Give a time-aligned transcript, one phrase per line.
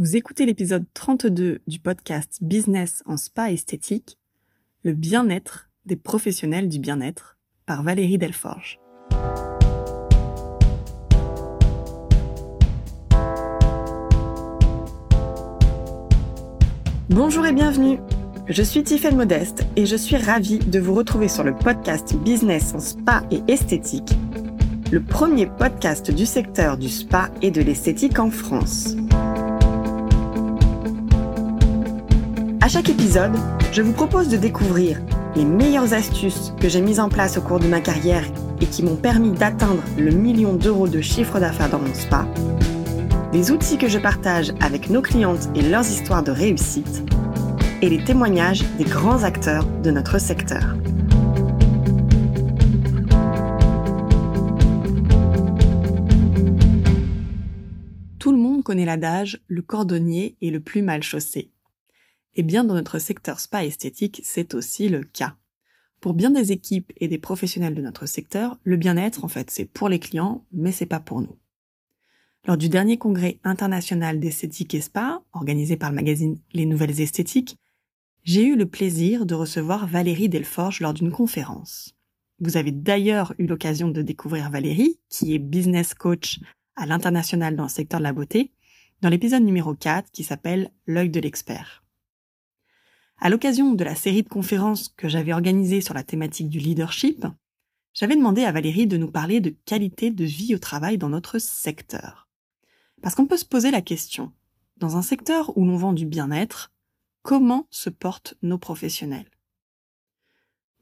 [0.00, 4.16] Vous écoutez l'épisode 32 du podcast Business en spa esthétique,
[4.84, 7.36] le bien-être des professionnels du bien-être
[7.66, 8.78] par Valérie Delforge.
[17.08, 17.98] Bonjour et bienvenue.
[18.46, 22.72] Je suis Tiffaine Modeste et je suis ravie de vous retrouver sur le podcast Business
[22.72, 24.12] en spa et esthétique,
[24.92, 28.94] le premier podcast du secteur du spa et de l'esthétique en France.
[32.68, 33.32] À chaque épisode,
[33.72, 35.00] je vous propose de découvrir
[35.34, 38.26] les meilleures astuces que j'ai mises en place au cours de ma carrière
[38.60, 42.28] et qui m'ont permis d'atteindre le million d'euros de chiffre d'affaires dans mon spa,
[43.32, 47.10] des outils que je partage avec nos clientes et leurs histoires de réussite,
[47.80, 50.76] et les témoignages des grands acteurs de notre secteur.
[58.18, 61.50] Tout le monde connaît l'adage le cordonnier est le plus mal chaussé.
[62.38, 65.34] Et bien dans notre secteur spa esthétique, c'est aussi le cas.
[66.00, 69.64] Pour bien des équipes et des professionnels de notre secteur, le bien-être, en fait, c'est
[69.64, 71.36] pour les clients, mais c'est pas pour nous.
[72.46, 77.56] Lors du dernier congrès international d'esthétique et spa, organisé par le magazine Les Nouvelles Esthétiques,
[78.22, 81.96] j'ai eu le plaisir de recevoir Valérie Delforge lors d'une conférence.
[82.38, 86.38] Vous avez d'ailleurs eu l'occasion de découvrir Valérie, qui est business coach
[86.76, 88.52] à l'international dans le secteur de la beauté,
[89.00, 91.82] dans l'épisode numéro 4 qui s'appelle L'œil de l'expert.
[93.20, 97.26] À l'occasion de la série de conférences que j'avais organisée sur la thématique du leadership,
[97.92, 101.40] j'avais demandé à Valérie de nous parler de qualité de vie au travail dans notre
[101.40, 102.28] secteur.
[103.02, 104.32] Parce qu'on peut se poser la question,
[104.76, 106.72] dans un secteur où l'on vend du bien-être,
[107.22, 109.30] comment se portent nos professionnels?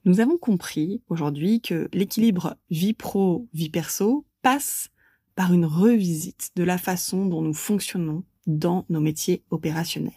[0.05, 4.91] Nous avons compris aujourd'hui que l'équilibre vie pro-vie perso passe
[5.37, 10.13] par une revisite de la façon dont nous fonctionnons dans nos métiers opérationnels.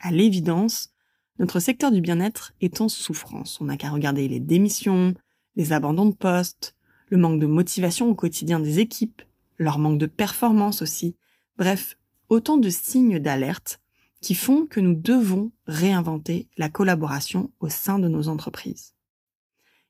[0.00, 0.92] À l'évidence,
[1.40, 3.62] notre secteur du bien-être est en souffrance.
[3.62, 5.14] On n'a qu'à regarder les démissions,
[5.56, 6.76] les abandons de poste,
[7.08, 9.22] le manque de motivation au quotidien des équipes,
[9.56, 11.16] leur manque de performance aussi.
[11.56, 11.96] Bref,
[12.28, 13.80] autant de signes d'alerte
[14.20, 18.94] qui font que nous devons réinventer la collaboration au sein de nos entreprises.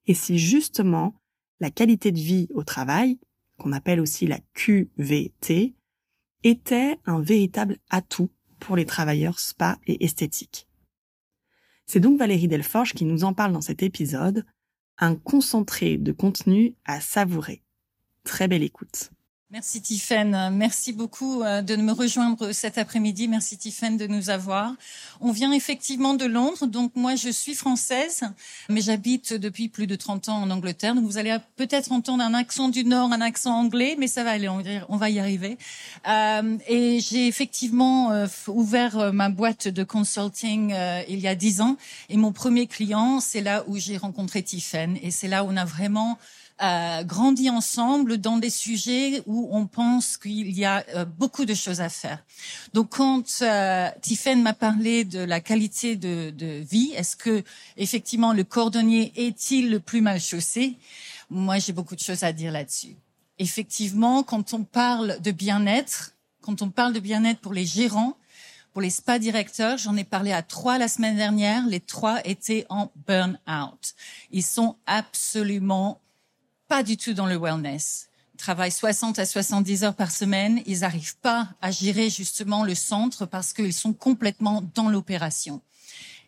[0.06, 1.21] Et si justement
[1.59, 3.19] la qualité de vie au travail,
[3.59, 5.75] qu'on appelle aussi la QVT,
[6.44, 10.70] était un véritable atout pour les travailleurs spa et esthétiques.
[11.93, 14.45] C'est donc Valérie Delforge qui nous en parle dans cet épisode,
[14.99, 17.65] un concentré de contenu à savourer.
[18.23, 19.11] Très belle écoute.
[19.53, 23.27] Merci Tiffaine, merci beaucoup euh, de me rejoindre cet après-midi.
[23.27, 24.75] Merci Tiffaine de nous avoir.
[25.21, 28.22] On vient effectivement de Londres, donc moi je suis française,
[28.69, 30.94] mais j'habite depuis plus de 30 ans en Angleterre.
[30.94, 34.31] Donc vous allez peut-être entendre un accent du Nord, un accent anglais, mais ça va
[34.31, 35.59] aller, on va y arriver.
[36.06, 40.72] Euh, et j'ai effectivement euh, ouvert ma boîte de consulting
[41.09, 41.77] il y a 10 ans,
[42.09, 45.56] et mon premier client, c'est là où j'ai rencontré Tiffaine, et c'est là où on
[45.56, 46.19] a vraiment
[46.62, 51.54] euh, grandi ensemble dans des sujets où on pense qu'il y a euh, beaucoup de
[51.54, 52.22] choses à faire.
[52.75, 53.91] Donc quand euh,
[54.37, 57.43] m'a parlé de la qualité de, de vie, est-ce que
[57.76, 60.76] effectivement le cordonnier est-il le plus mal chaussé?
[61.31, 62.97] Moi, j'ai beaucoup de choses à dire là-dessus.
[63.38, 68.16] Effectivement, quand on parle de bien-être, quand on parle de bien-être pour les gérants,
[68.72, 71.66] pour les spa directeurs, j'en ai parlé à trois la semaine dernière.
[71.66, 73.94] Les trois étaient en burn-out.
[74.31, 76.00] Ils sont absolument
[76.71, 78.07] pas du tout dans le wellness.
[78.35, 80.63] Ils travaillent 60 à 70 heures par semaine.
[80.67, 85.61] Ils n'arrivent pas à gérer justement le centre parce qu'ils sont complètement dans l'opération.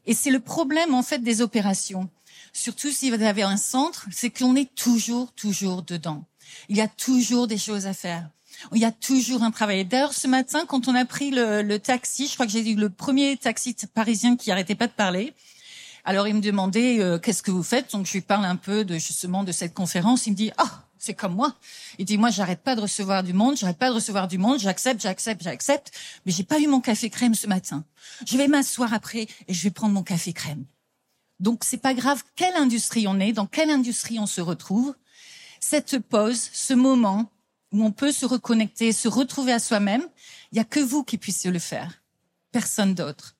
[0.04, 2.10] Et c'est le problème en fait des opérations.
[2.52, 6.24] Surtout si vous avez un centre, c'est qu'on est toujours, toujours dedans.
[6.68, 8.28] Il y a toujours des choses à faire.
[8.72, 9.84] Il y a toujours un travail.
[9.84, 12.74] D'ailleurs, ce matin, quand on a pris le, le taxi, je crois que j'ai eu
[12.74, 15.34] le premier taxi parisien qui arrêtait pas de parler.
[16.04, 18.84] Alors il me demandait euh, qu'est-ce que vous faites, donc je lui parle un peu
[18.84, 20.26] de justement de cette conférence.
[20.26, 21.54] Il me dit ah c'est comme moi.
[21.98, 24.58] Il dit moi j'arrête pas de recevoir du monde, j'arrête pas de recevoir du monde,
[24.58, 25.92] j'accepte, j'accepte, j'accepte,
[26.26, 27.84] mais j'ai pas eu mon café crème ce matin.
[28.26, 30.64] Je vais m'asseoir après et je vais prendre mon café crème.
[31.38, 34.94] Donc c'est pas grave quelle industrie on est, dans quelle industrie on se retrouve.
[35.60, 37.30] Cette pause, ce moment
[37.72, 40.06] où on peut se reconnecter, se retrouver à soi-même,
[40.50, 42.02] il y a que vous qui puissiez le faire,
[42.50, 43.36] personne d'autre.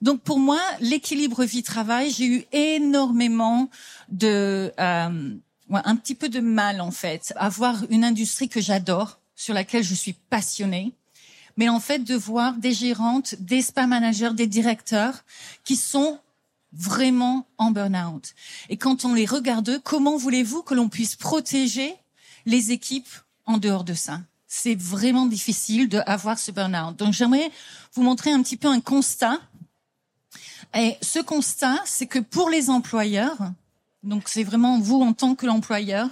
[0.00, 3.68] Donc pour moi, l'équilibre vie-travail, j'ai eu énormément
[4.08, 5.34] de, euh,
[5.70, 9.94] un petit peu de mal en fait, avoir une industrie que j'adore, sur laquelle je
[9.94, 10.92] suis passionnée,
[11.56, 15.24] mais en fait de voir des gérantes, des spa managers, des directeurs
[15.64, 16.18] qui sont
[16.72, 18.34] vraiment en burn-out.
[18.68, 21.94] Et quand on les regarde, comment voulez-vous que l'on puisse protéger
[22.46, 23.08] les équipes
[23.46, 24.20] en dehors de ça?
[24.46, 26.96] C'est vraiment difficile d'avoir ce burn-out.
[26.96, 27.50] Donc j'aimerais
[27.94, 29.40] vous montrer un petit peu un constat.
[30.74, 33.38] Et ce constat, c'est que pour les employeurs,
[34.02, 36.08] donc c'est vraiment vous en tant que l'employeur,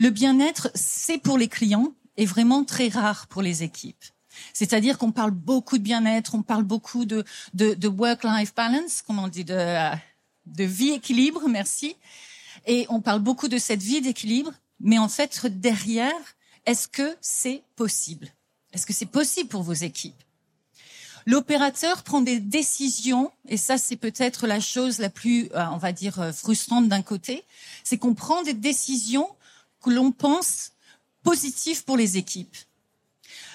[0.00, 4.04] le bien-être, c'est pour les clients et vraiment très rare pour les équipes.
[4.52, 7.24] C'est-à-dire qu'on parle beaucoup de bien-être, on parle beaucoup de,
[7.54, 9.90] de, de work-life balance, comme on dit, de,
[10.46, 11.96] de vie équilibre, merci.
[12.66, 16.12] Et on parle beaucoup de cette vie d'équilibre, mais en fait, derrière,
[16.66, 18.28] est-ce que c'est possible?
[18.72, 20.20] Est-ce que c'est possible pour vos équipes?
[21.26, 25.92] L'opérateur prend des décisions, et ça c'est peut-être la chose la plus, euh, on va
[25.92, 27.44] dire, euh, frustrante d'un côté,
[27.82, 29.28] c'est qu'on prend des décisions
[29.82, 30.72] que l'on pense
[31.22, 32.56] positives pour les équipes.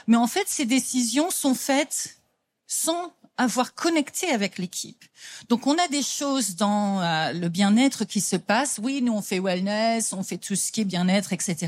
[0.08, 2.18] Mais en fait, ces décisions sont faites
[2.66, 5.04] sans avoir connecté avec l'équipe.
[5.48, 8.80] Donc on a des choses dans euh, le bien-être qui se passent.
[8.84, 11.68] Oui, nous on fait wellness, on fait tout ce qui est bien-être, etc.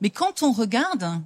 [0.00, 1.20] Mais quand on regarde,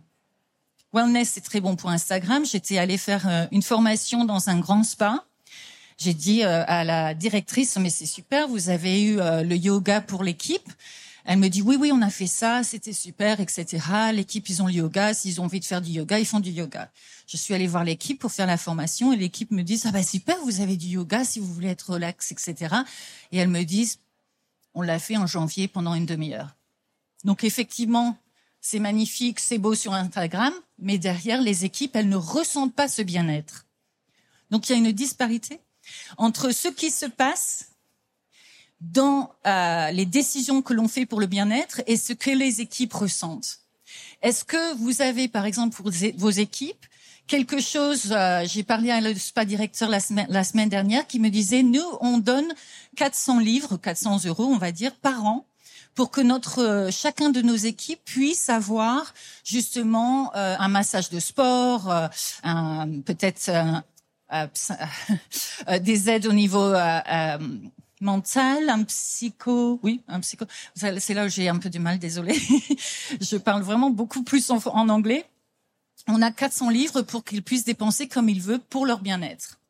[0.93, 2.45] wellness c'est très bon pour Instagram.
[2.45, 5.25] J'étais allée faire euh, une formation dans un grand spa.
[5.99, 10.25] J'ai dit euh, à la directrice, mais c'est super, vous avez eu le yoga pour
[10.25, 10.69] l'équipe.
[11.25, 13.87] Elle me dit oui, oui, on a fait ça, c'était super, etc.
[14.13, 15.15] L'équipe, ils ont le yoga.
[15.15, 16.91] S'ils ont envie de faire du yoga, ils font du yoga.
[17.27, 20.03] Je suis allée voir l'équipe pour faire la formation et l'équipe me dit ah bah
[20.03, 22.75] super, vous avez du yoga si vous voulez être relax, etc.
[23.31, 24.01] Et elles me disent
[24.75, 26.57] on l'a fait en janvier pendant une demi-heure.
[27.25, 28.17] Donc effectivement,
[28.63, 33.03] c'est magnifique, c'est beau sur Instagram, mais derrière les équipes, elles ne ressentent pas ce
[33.03, 33.67] bien-être.
[34.51, 35.61] Donc il y a une disparité
[36.17, 37.73] entre ce qui se passe
[38.81, 42.95] dans euh, les décisions que l'on fait pour le bien-être et ce que les équipes
[42.95, 43.59] ressentent.
[44.23, 46.87] Est-ce que vous avez, par exemple, pour vos équipes,
[47.27, 51.19] quelque chose, euh, j'ai parlé à le spa directeur la semaine, la semaine dernière qui
[51.19, 52.53] me disait, nous, on donne
[52.97, 55.47] 400 livres, 400 euros, on va dire, par an
[55.95, 61.93] pour que notre euh, chacun de nos équipes puisse avoir justement un massage de sport,
[63.05, 63.51] peut-être
[65.81, 66.75] des aides au niveau
[68.01, 70.45] mental, un psycho, oui, un psycho.
[70.75, 72.35] C'est là où j'ai un peu du mal, désolé.
[73.21, 75.25] je parle vraiment beaucoup plus en anglais.
[76.09, 79.61] On a 400 livres pour qu'ils puissent dépenser comme ils veulent pour leur bien-être.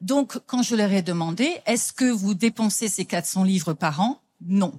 [0.00, 4.20] Donc, quand je leur ai demandé, est-ce que vous dépensez ces 400 livres par an?
[4.42, 4.78] Non.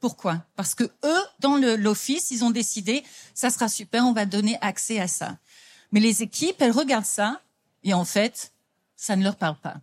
[0.00, 0.42] Pourquoi?
[0.56, 3.04] Parce que eux, dans l'office, ils ont décidé,
[3.34, 5.36] ça sera super, on va donner accès à ça.
[5.92, 7.40] Mais les équipes, elles regardent ça
[7.84, 8.52] et en fait,
[8.96, 9.76] ça ne leur parle pas.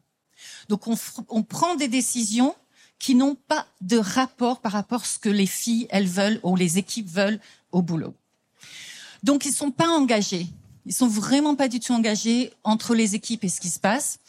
[0.69, 2.55] Donc on, prend des décisions
[2.99, 6.55] qui n'ont pas de rapport par rapport à ce que les filles, elles veulent ou
[6.55, 7.39] les équipes veulent
[7.71, 8.13] au boulot.
[9.23, 10.47] Donc ils sont pas engagés.
[10.87, 14.19] Ils sont vraiment pas du tout engagés entre les équipes et ce qui se passe.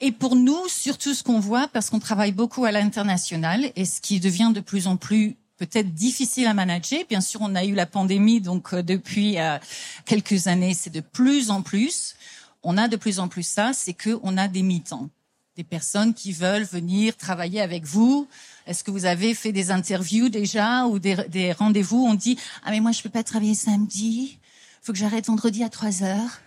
[0.00, 4.00] Et pour nous, surtout ce qu'on voit, parce qu'on travaille beaucoup à l'international et ce
[4.00, 7.00] qui devient de plus en plus peut-être difficile à manager.
[7.08, 9.58] Bien sûr, on a eu la pandémie, donc euh, depuis euh,
[10.04, 12.14] quelques années, c'est de plus en plus.
[12.62, 15.08] On a de plus en plus ça, c'est que on a des mi-temps
[15.56, 18.28] des personnes qui veulent venir travailler avec vous
[18.66, 22.80] Est-ce que vous avez fait des interviews déjà ou des, rendez-vous On dit ah mais
[22.80, 24.38] moi je peux pas travailler samedi,
[24.86, 26.40] faut que j'arrête vendredi à 3 heures.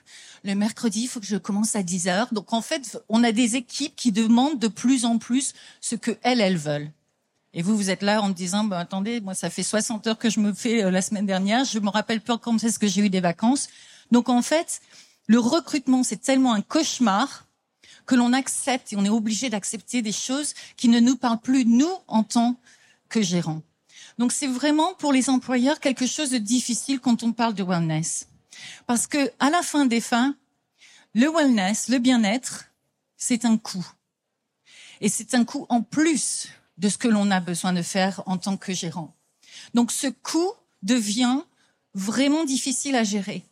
[0.46, 2.30] Le mercredi, il faut que je commence à 10 heures.
[2.32, 6.18] Donc en fait, on a des équipes qui demandent de plus en plus ce que
[6.22, 6.90] elles elles veulent.
[7.54, 10.18] Et vous, vous êtes là en me disant, bah, attendez, moi, ça fait 60 heures
[10.18, 12.88] que je me fais euh, la semaine dernière, je me rappelle pas quand est-ce que
[12.88, 13.68] j'ai eu des vacances.
[14.12, 14.82] Donc, en fait,
[15.28, 17.46] le recrutement, c'est tellement un cauchemar
[18.06, 21.66] que l'on accepte et on est obligé d'accepter des choses qui ne nous parlent plus,
[21.66, 22.56] nous, en tant
[23.10, 23.64] que gérants.
[24.20, 28.29] Donc c'est vraiment pour les employeurs quelque chose de difficile quand on parle de wellness.
[28.88, 30.36] Parce que à la fin des fins,
[31.14, 32.66] le wellness, le bien-être,
[33.18, 33.86] c'est un coût.
[35.02, 36.48] Et c'est un coût en plus
[36.78, 39.16] de ce que l'on a besoin de faire en tant que gérant.
[39.74, 40.52] Donc ce coût
[40.82, 41.42] devient
[41.94, 43.44] vraiment difficile à gérer.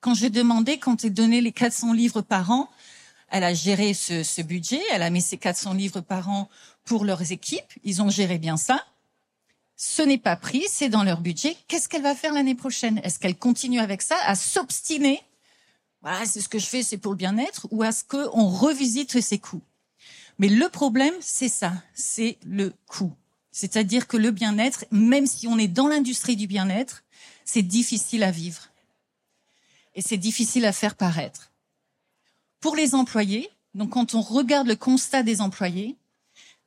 [0.00, 2.70] Quand j'ai demandé, quand j'ai donné les 400 livres par an,
[3.28, 6.48] elle a géré ce, ce budget, elle a mis ses 400 livres par an
[6.84, 8.84] pour leurs équipes, ils ont géré bien ça.
[9.76, 11.56] Ce n'est pas pris, c'est dans leur budget.
[11.68, 12.98] Qu'est-ce qu'elle va faire l'année prochaine?
[13.04, 15.22] Est-ce qu'elle continue avec ça, à s'obstiner?
[16.00, 19.38] Voilà, c'est ce que je fais, c'est pour le bien-être, ou est-ce qu'on revisite ses
[19.38, 19.62] coûts?
[20.38, 23.12] Mais le problème, c'est ça, c'est le coût.
[23.52, 27.04] C'est-à-dire que le bien-être, même si on est dans l'industrie du bien-être,
[27.44, 28.68] c'est difficile à vivre.
[29.94, 31.52] Et c'est difficile à faire paraître.
[32.60, 35.96] Pour les employés, donc quand on regarde le constat des employés,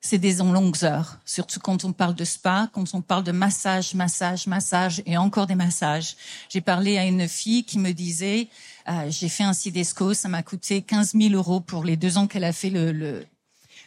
[0.01, 3.93] c'est des longues heures, surtout quand on parle de spa, quand on parle de massage,
[3.93, 6.15] massage, massage et encore des massages.
[6.47, 8.47] J'ai parlé à une fille qui me disait,
[8.87, 12.27] euh, j'ai fait un CIDESCO, ça m'a coûté 15 000 euros pour les deux ans
[12.27, 13.25] qu'elle a fait le, le,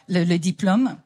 [0.07, 0.97] le, diplôme.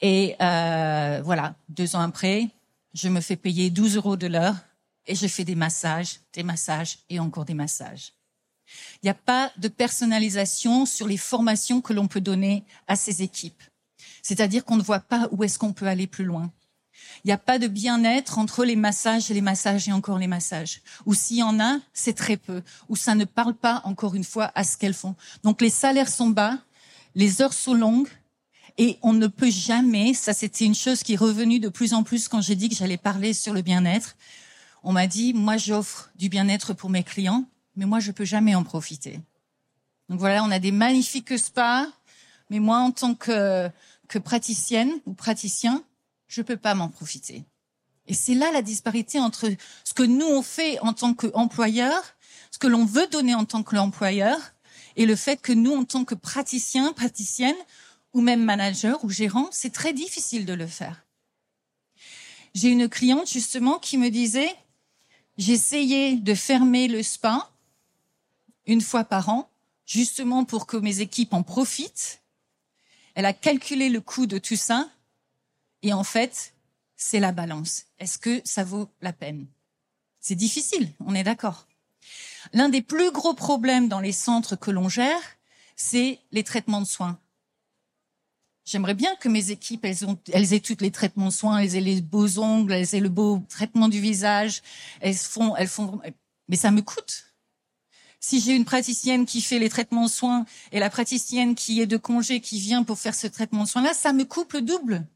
[0.00, 2.48] Et euh, voilà, deux ans après,
[2.94, 4.56] je me fais payer 12 euros de l'heure
[5.06, 8.12] et je fais des massages, des massages et encore des massages.
[8.94, 13.22] Il n'y a pas de personnalisation sur les formations que l'on peut donner à ces
[13.22, 13.62] équipes.
[14.26, 16.50] C'est-à-dire qu'on ne voit pas où est-ce qu'on peut aller plus loin.
[17.22, 20.26] Il n'y a pas de bien-être entre les massages et les massages et encore les
[20.26, 20.82] massages.
[21.04, 22.60] Ou s'il y en a, c'est très peu.
[22.88, 25.14] Ou ça ne parle pas, encore une fois, à ce qu'elles font.
[25.44, 26.58] Donc les salaires sont bas,
[27.14, 28.08] les heures sont longues,
[28.78, 32.02] et on ne peut jamais, ça c'était une chose qui est revenue de plus en
[32.02, 34.16] plus quand j'ai dit que j'allais parler sur le bien-être.
[34.82, 37.44] On m'a dit, moi j'offre du bien-être pour mes clients,
[37.76, 39.20] mais moi je peux jamais en profiter.
[40.08, 41.86] Donc voilà, on a des magnifiques spas,
[42.50, 43.70] mais moi en tant que,
[44.08, 45.84] que praticienne ou praticien,
[46.28, 47.44] je peux pas m'en profiter.
[48.06, 49.50] Et c'est là la disparité entre
[49.84, 52.02] ce que nous on fait en tant qu'employeur,
[52.50, 54.38] ce que l'on veut donner en tant qu'employeur,
[54.96, 57.54] et le fait que nous, en tant que praticiens, praticiennes,
[58.14, 61.04] ou même manager ou gérant, c'est très difficile de le faire.
[62.54, 64.50] J'ai une cliente justement qui me disait,
[65.36, 67.50] j'essayais de fermer le spa
[68.64, 69.50] une fois par an,
[69.84, 72.22] justement pour que mes équipes en profitent.
[73.16, 74.90] Elle a calculé le coût de tout ça
[75.80, 76.52] et en fait,
[76.96, 77.86] c'est la balance.
[77.98, 79.46] Est-ce que ça vaut la peine?
[80.20, 81.66] C'est difficile, on est d'accord.
[82.52, 85.22] L'un des plus gros problèmes dans les centres que l'on gère,
[85.76, 87.18] c'est les traitements de soins.
[88.66, 91.74] J'aimerais bien que mes équipes, elles, ont, elles aient tous les traitements de soins, elles
[91.74, 94.62] aient les beaux ongles, elles aient le beau traitement du visage,
[95.00, 96.02] elles font, elles font,
[96.48, 97.35] mais ça me coûte.
[98.28, 101.96] Si j'ai une praticienne qui fait les traitements soins et la praticienne qui est de
[101.96, 105.06] congé qui vient pour faire ce traitement de soins-là, ça me coupe le double.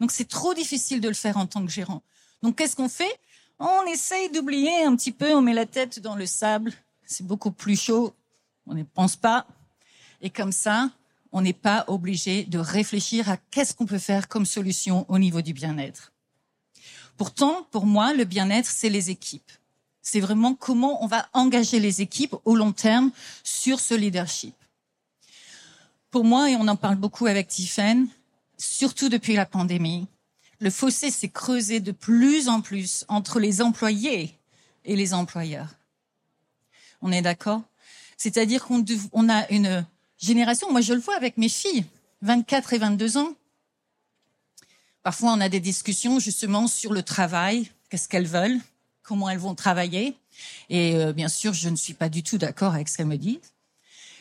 [0.00, 2.02] Donc c'est trop difficile de le faire en tant que gérant.
[2.42, 3.20] Donc qu'est-ce qu'on fait?
[3.58, 6.72] On essaye d'oublier un petit peu, on met la tête dans le sable,
[7.04, 8.14] c'est beaucoup plus chaud,
[8.66, 9.46] on ne pense pas.
[10.22, 10.90] Et comme ça,
[11.32, 15.42] on n'est pas obligé de réfléchir à qu'est-ce qu'on peut faire comme solution au niveau
[15.42, 16.14] du bien-être.
[17.18, 19.52] Pourtant, pour moi, le bien-être, c'est les équipes.
[20.04, 23.10] C'est vraiment comment on va engager les équipes au long terme
[23.42, 24.54] sur ce leadership.
[26.10, 28.06] Pour moi, et on en parle beaucoup avec Tiffen,
[28.58, 30.06] surtout depuis la pandémie,
[30.60, 34.38] le fossé s'est creusé de plus en plus entre les employés
[34.84, 35.74] et les employeurs.
[37.00, 37.62] On est d'accord?
[38.18, 39.86] C'est-à-dire qu'on a une
[40.18, 40.70] génération.
[40.70, 41.84] Moi, je le vois avec mes filles,
[42.20, 43.34] 24 et 22 ans.
[45.02, 48.60] Parfois, on a des discussions justement sur le travail, qu'est-ce qu'elles veulent,
[49.04, 50.16] comment elles vont travailler.
[50.68, 53.16] Et euh, bien sûr, je ne suis pas du tout d'accord avec ce qu'elles me
[53.16, 53.52] disent.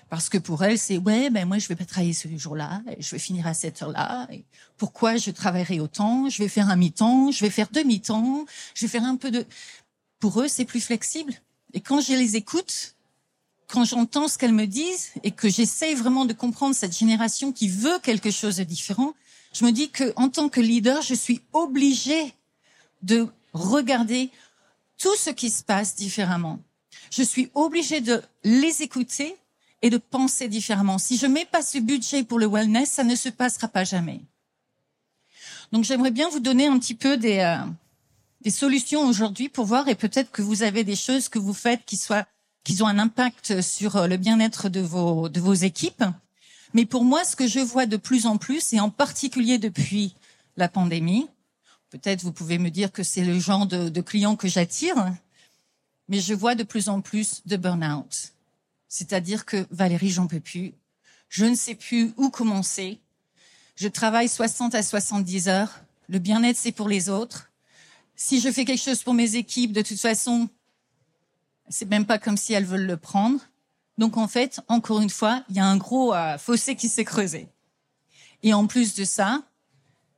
[0.10, 3.10] Parce que pour elles, c'est ouais, ben moi je vais pas travailler ce jour-là, je
[3.12, 4.28] vais finir à cette heure-là.
[4.78, 6.30] pourquoi je travaillerai autant?
[6.30, 9.44] Je vais faire un mi-temps, je vais faire demi-temps, je vais faire un peu de.
[10.20, 11.34] Pour eux, c'est plus flexible.
[11.74, 12.96] Et quand je les écoute,
[13.68, 17.68] quand j'entends ce qu'elles me disent et que j'essaye vraiment de comprendre cette génération qui
[17.68, 19.16] veut quelque chose de différent,
[19.52, 22.36] je me dis que en tant que leader, je suis obligée
[23.02, 24.30] de regarder
[25.04, 26.60] tout ce qui se passe différemment.
[27.12, 29.36] Je suis obligée de les écouter
[29.82, 30.98] et de penser différemment.
[30.98, 34.22] Si je mets pas ce budget pour le wellness, ça ne se passera pas jamais.
[35.74, 37.58] Donc j'aimerais bien vous donner un petit peu des, euh,
[38.40, 41.84] des solutions aujourd'hui pour voir et peut-être que vous avez des choses que vous faites
[41.86, 42.26] qui soient
[42.64, 46.06] qu'ils ont un impact sur euh, le bien-être de vos, de vos équipes.
[46.74, 50.16] Mais pour moi, ce que je vois de plus en plus, et en particulier depuis
[50.56, 51.28] la pandémie,
[51.94, 54.96] peut-être vous pouvez me dire que c'est le genre de, de clients que j'attire,
[56.08, 58.34] mais je vois de plus en plus de burn-out.
[58.88, 60.74] C'est-à-dire que Valérie, j'en peux plus.
[61.30, 63.00] Je ne sais plus où commencer.
[63.76, 65.82] Je travaille 60 à 70 heures.
[66.10, 67.52] Le bien-être, c'est pour les autres.
[68.16, 70.50] Si je fais quelque chose pour mes équipes, de toute façon,
[71.70, 73.40] c'est même pas comme si elles veulent le prendre.
[74.00, 77.06] Donc en fait, encore une fois, il y a un gros euh, fossé qui s'est
[77.06, 77.50] creusé.
[78.42, 79.44] Et en plus de ça,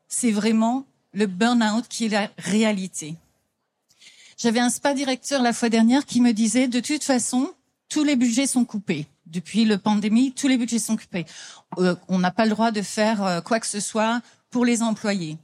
[0.08, 3.16] c'est vraiment le burn-out qui est la réalité.
[4.38, 7.52] J'avais un spa directeur la fois dernière qui me disait, de toute façon,
[7.90, 9.08] tous les budgets sont coupés.
[9.26, 11.26] Depuis le pandémie, tous les budgets sont coupés.
[11.80, 14.84] Euh, on n'a pas le droit de faire euh, quoi que ce soit pour les
[14.84, 15.38] employés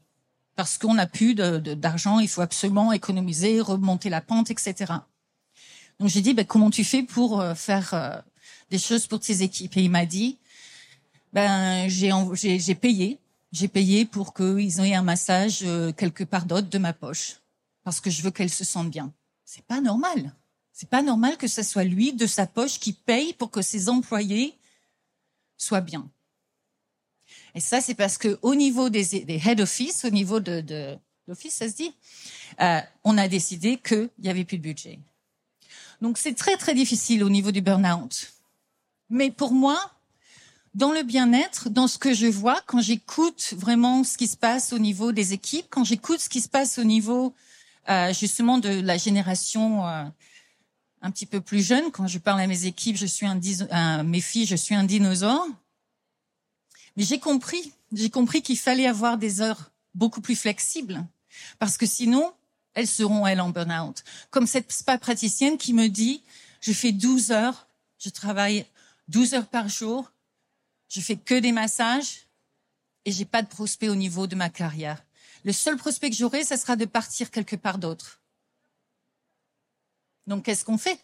[0.56, 4.94] parce qu'on n'a plus d'argent, il faut absolument économiser, remonter la pente, etc.
[6.00, 8.16] Donc j'ai dit, ben, comment tu fais pour euh, faire euh,
[8.70, 9.75] des choses pour tes équipes?
[9.78, 10.38] Et il m'a dit,
[11.34, 13.18] ben j'ai payé,
[13.51, 17.41] j'ai payé pour qu'ils aient un massage euh, quelque part d'autre de ma poche,
[17.84, 19.13] parce que je veux qu'elles se sentent bien.
[19.46, 20.34] C'est pas normal.
[20.72, 23.89] C'est pas normal que ce soit lui de sa poche qui paye pour que ses
[23.89, 24.58] employés
[25.58, 26.10] soient bien.
[27.53, 30.98] Et ça, c'est parce que au niveau des, des head office, au niveau de, de
[31.27, 31.93] l'office, ça se dit,
[32.62, 35.00] euh, on a décidé qu'il n'y avait plus de budget.
[36.01, 38.34] Donc c'est très très difficile au niveau du burn-out.
[39.10, 39.77] Mais pour moi,
[40.74, 44.72] dans le bien-être, dans ce que je vois, quand j'écoute vraiment ce qui se passe
[44.72, 47.34] au niveau des équipes, quand j'écoute ce qui se passe au niveau
[47.90, 50.04] euh, justement de la génération euh,
[51.01, 51.92] un petit peu plus jeune.
[51.92, 53.40] Quand je parle à mes équipes, je suis un,
[53.72, 55.48] un mes filles, je suis un dinosaure.
[56.96, 61.06] Mais j'ai compris, j'ai compris qu'il fallait avoir des heures beaucoup plus flexibles,
[61.60, 62.32] parce que sinon,
[62.74, 64.04] elles seront elles en burn-out.
[64.30, 66.22] Comme cette spa praticienne qui me dit,
[66.62, 68.66] je fais 12 heures, je travaille
[69.10, 70.12] 12 heures par jour,
[70.91, 72.27] je fais que des massages
[73.05, 75.03] et j'ai pas de prospect au niveau de ma carrière.
[75.45, 78.21] Le seul prospect que j'aurai, ça sera de partir quelque part d'autre.
[80.27, 81.00] Donc, qu'est-ce qu'on fait?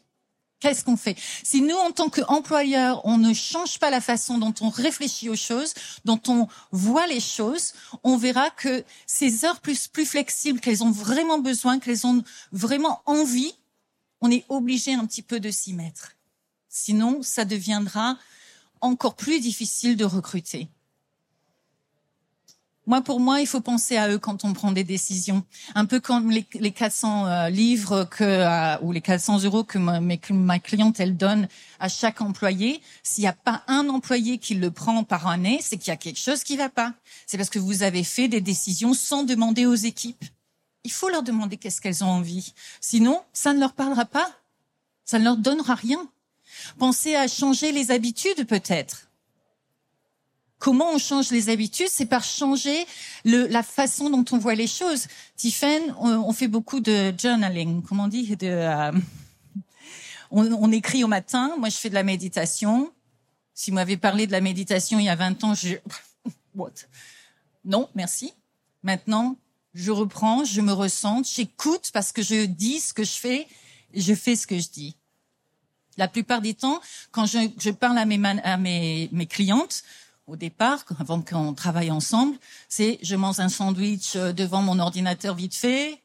[0.60, 1.16] Qu'est-ce qu'on fait?
[1.44, 5.36] Si nous, en tant qu'employeurs, on ne change pas la façon dont on réfléchit aux
[5.36, 10.84] choses, dont on voit les choses, on verra que ces heures plus, plus flexibles, qu'elles
[10.84, 13.54] ont vraiment besoin, qu'elles ont vraiment envie,
[14.20, 16.14] on est obligé un petit peu de s'y mettre.
[16.68, 18.18] Sinon, ça deviendra
[18.82, 20.70] encore plus difficile de recruter.
[22.88, 25.44] Moi, pour moi, il faut penser à eux quand on prend des décisions.
[25.76, 29.78] Un peu comme les, les 400 euh, livres que, euh, ou les 400 euros que
[29.78, 31.50] ma, ma cliente elle donne
[31.82, 32.82] à chaque employé.
[33.04, 35.98] S'il n'y a pas un employé qui le prend par année, c'est qu'il y a
[35.98, 36.94] quelque chose qui va pas.
[37.26, 40.24] C'est parce que vous avez fait des décisions sans demander aux équipes.
[40.86, 42.54] Il faut leur demander qu'est-ce qu'elles ont envie.
[42.80, 44.32] Sinon, ça ne leur parlera pas.
[45.04, 46.08] Ça ne leur donnera rien.
[46.78, 49.04] Pensez à changer les habitudes peut-être
[50.60, 52.86] Comment on change les habitudes C'est par changer
[53.26, 55.08] le, la façon dont on voit les choses.
[55.36, 58.92] Tiffen, on, fait beaucoup de journaling, comment on dit de, euh,
[60.32, 61.54] on, on, écrit au matin.
[61.60, 62.92] Moi, je fais de la méditation.
[63.54, 65.76] Si vous m'avez parlé de la méditation il y a 20 ans, je...
[66.56, 66.74] What?
[67.64, 68.34] Non, merci.
[68.82, 69.36] Maintenant,
[69.76, 73.48] je reprends, je me ressens, j'écoute parce que je dis ce que je fais
[73.94, 74.96] je fais ce que je dis.
[75.98, 76.80] La plupart des temps,
[77.12, 79.84] quand je, je parle à mes, à mes, mes clientes,
[80.28, 82.38] au départ, avant qu'on travaille ensemble,
[82.68, 86.02] c'est je mange un sandwich euh, devant mon ordinateur vite fait,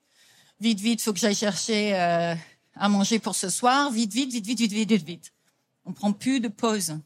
[0.61, 2.35] vite vite, faut que j'aille chercher euh,
[2.77, 5.33] à manger pour ce soir, vite vite, vite vite, vite vite, vite vite.
[5.85, 6.99] On prend plus de pause.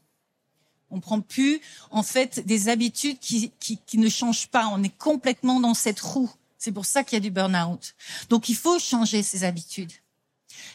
[0.90, 4.68] On prend plus en fait des habitudes qui, qui, qui ne changent pas.
[4.68, 6.30] On est complètement dans cette roue.
[6.58, 7.94] C'est pour ça qu'il y a du burn-out.
[8.28, 9.92] Donc il faut changer ses habitudes.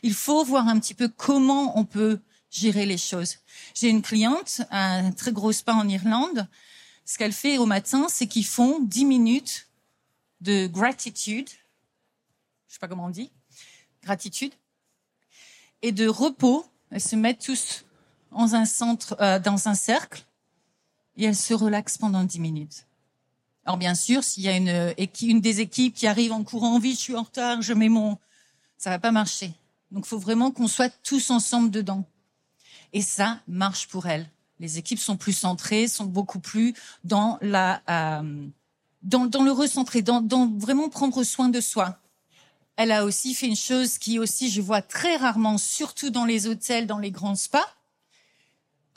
[0.04, 3.38] Il faut voir un petit peu comment on peut gérer les choses.
[3.74, 6.48] J'ai une cliente, un très gros spa en Irlande.
[7.06, 9.68] Ce qu'elle fait au matin, c'est qu'ils font 10 minutes
[10.42, 11.50] de gratitude.
[12.68, 13.32] Je sais pas comment on dit.
[14.04, 14.54] Gratitude.
[15.82, 16.66] Et de repos.
[16.90, 17.86] Elles se mettent tous
[18.32, 20.24] dans un centre, euh, dans un cercle.
[21.16, 22.86] Et elles se relaxent pendant 10 minutes.
[23.66, 26.98] Alors bien sûr, s'il y a une, une des équipes qui arrive en courant vite,
[26.98, 28.18] je suis en retard, je mets mon,
[28.78, 29.54] ça va pas marcher.
[29.91, 32.06] Donc, il faut vraiment qu'on soit tous ensemble dedans.
[32.93, 34.30] Et ça marche pour elle.
[34.60, 36.73] Les équipes sont plus centrées, sont beaucoup plus
[37.04, 38.47] dans la euh,
[39.01, 41.97] dans, le recentrer, dans, dans vraiment prendre soin de soi.
[42.75, 46.47] Elle a aussi fait une chose qui aussi je vois très rarement, surtout dans les
[46.47, 47.65] hôtels, dans les grands spas,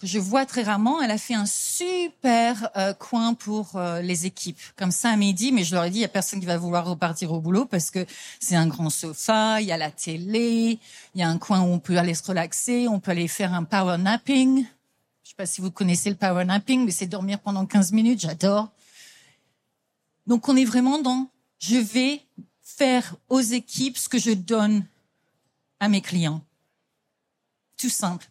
[0.05, 1.01] je vois très rarement.
[1.01, 5.51] Elle a fait un super euh, coin pour euh, les équipes, comme ça à midi.
[5.51, 7.65] Mais je leur ai dit, il y a personne qui va vouloir repartir au boulot
[7.65, 8.07] parce que
[8.39, 10.79] c'est un grand sofa, il y a la télé,
[11.15, 13.55] il y a un coin où on peut aller se relaxer, on peut aller faire
[13.55, 14.65] un power napping.
[15.23, 18.21] Je sais pas si vous connaissez le power napping, mais c'est dormir pendant 15 minutes.
[18.21, 18.69] J'adore.
[20.27, 22.23] Donc on est vraiment dans, je vais
[22.63, 24.85] faire aux équipes ce que je donne
[25.81, 26.43] à mes clients.
[27.77, 28.29] Tout simple.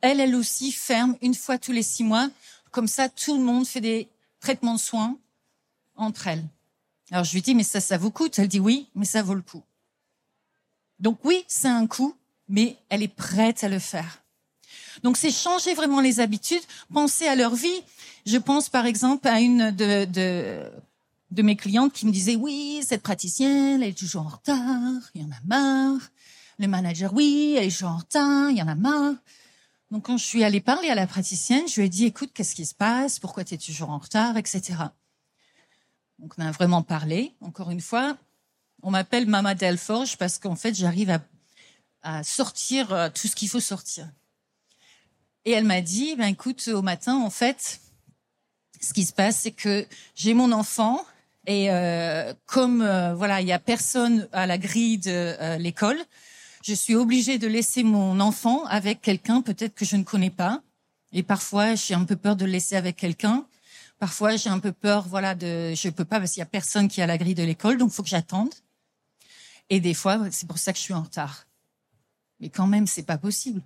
[0.00, 2.28] Elle, elle aussi ferme une fois tous les six mois.
[2.70, 4.08] Comme ça, tout le monde fait des
[4.40, 5.16] traitements de soins
[5.96, 6.44] entre elles.
[7.10, 8.38] Alors je lui dis, mais ça, ça vous coûte?
[8.38, 9.62] Elle dit oui, mais ça vaut le coup.
[11.00, 12.14] Donc oui, c'est un coût,
[12.48, 14.22] mais elle est prête à le faire.
[15.02, 17.82] Donc c'est changer vraiment les habitudes, penser à leur vie.
[18.26, 20.70] Je pense par exemple à une de, de,
[21.30, 25.22] de mes clientes qui me disait, oui, cette praticienne, elle est toujours en retard, il
[25.22, 26.10] y en a marre.
[26.58, 29.14] Le manager, oui, elle est toujours en retard, il y en a marre.
[29.90, 32.54] Donc quand je suis allée parler à la praticienne, je lui ai dit, écoute, qu'est-ce
[32.54, 33.18] qui se passe?
[33.18, 34.74] Pourquoi tu es toujours en retard, etc.
[36.18, 37.34] Donc on a vraiment parlé.
[37.40, 38.16] Encore une fois,
[38.82, 41.20] on m'appelle Mama Delforge parce qu'en fait, j'arrive à,
[42.02, 44.08] à, sortir euh, tout ce qu'il faut sortir.
[45.44, 47.80] Et elle m'a dit, ben écoute, au matin, en fait,
[48.80, 51.04] ce qui se passe, c'est que j'ai mon enfant
[51.48, 55.98] et euh, comme euh, voilà, il y a personne à la grille de euh, l'école,
[56.62, 60.62] je suis obligée de laisser mon enfant avec quelqu'un peut-être que je ne connais pas.
[61.12, 63.46] Et parfois, j'ai un peu peur de le laisser avec quelqu'un.
[63.98, 66.88] Parfois, j'ai un peu peur, voilà, de, je peux pas parce qu'il y a personne
[66.88, 68.52] qui est à la grille de l'école, donc faut que j'attende.
[69.70, 71.46] Et des fois, c'est pour ça que je suis en retard.
[72.40, 73.62] Mais quand même, c'est pas possible.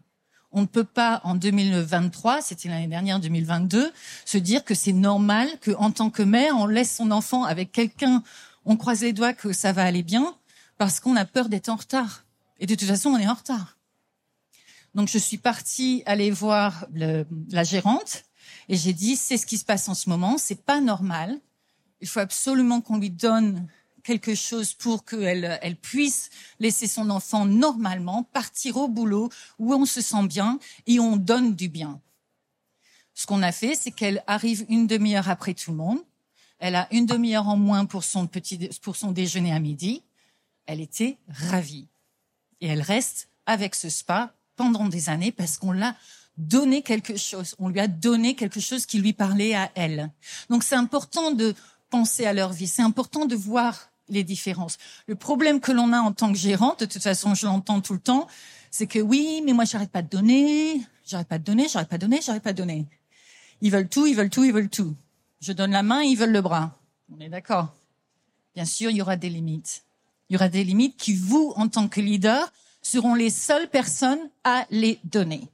[0.50, 3.92] On ne peut pas, en 2023, c'était l'année dernière, 2022,
[4.24, 7.72] se dire que c'est normal que, en tant que mère, on laisse son enfant avec
[7.72, 8.22] quelqu'un,
[8.64, 10.34] on croise les doigts que ça va aller bien,
[10.78, 12.24] parce qu'on a peur d'être en retard.
[12.62, 13.76] Et de toute façon, on est en retard.
[14.94, 18.22] Donc, je suis partie aller voir la gérante
[18.68, 21.40] et j'ai dit, c'est ce qui se passe en ce moment, c'est pas normal.
[22.00, 23.66] Il faut absolument qu'on lui donne
[24.04, 29.84] quelque chose pour qu'elle elle puisse laisser son enfant normalement partir au boulot où on
[29.84, 32.00] se sent bien et on donne du bien.
[33.14, 35.98] Ce qu'on a fait, c'est qu'elle arrive une demi-heure après tout le monde.
[36.60, 40.04] Elle a une demi-heure en moins pour son petit, pour son déjeuner à midi.
[40.66, 41.88] Elle était ravie.
[42.62, 45.94] Et elle reste avec ce spa pendant des années parce qu'on l'a
[46.38, 47.54] donné quelque chose.
[47.58, 50.10] On lui a donné quelque chose qui lui parlait à elle.
[50.48, 51.54] Donc c'est important de
[51.90, 52.68] penser à leur vie.
[52.68, 54.78] C'est important de voir les différences.
[55.06, 57.94] Le problème que l'on a en tant que gérante, de toute façon, je l'entends tout
[57.94, 58.28] le temps,
[58.70, 61.98] c'est que oui, mais moi, j'arrête pas de donner, j'arrête pas de donner, j'arrête pas
[61.98, 62.86] de donner, j'arrête pas de donner.
[63.60, 64.94] Ils veulent tout, ils veulent tout, ils veulent tout.
[65.40, 66.78] Je donne la main, ils veulent le bras.
[67.14, 67.74] On est d'accord.
[68.54, 69.84] Bien sûr, il y aura des limites.
[70.32, 74.30] Il y aura des limites qui, vous, en tant que leader, seront les seules personnes
[74.44, 75.46] à les donner.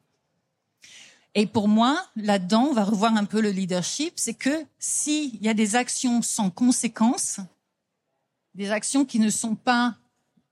[1.35, 5.49] Et pour moi, là-dedans, on va revoir un peu le leadership, c'est que s'il y
[5.49, 7.41] a des actions sans conséquences,
[8.55, 9.97] des actions qui ne sont pas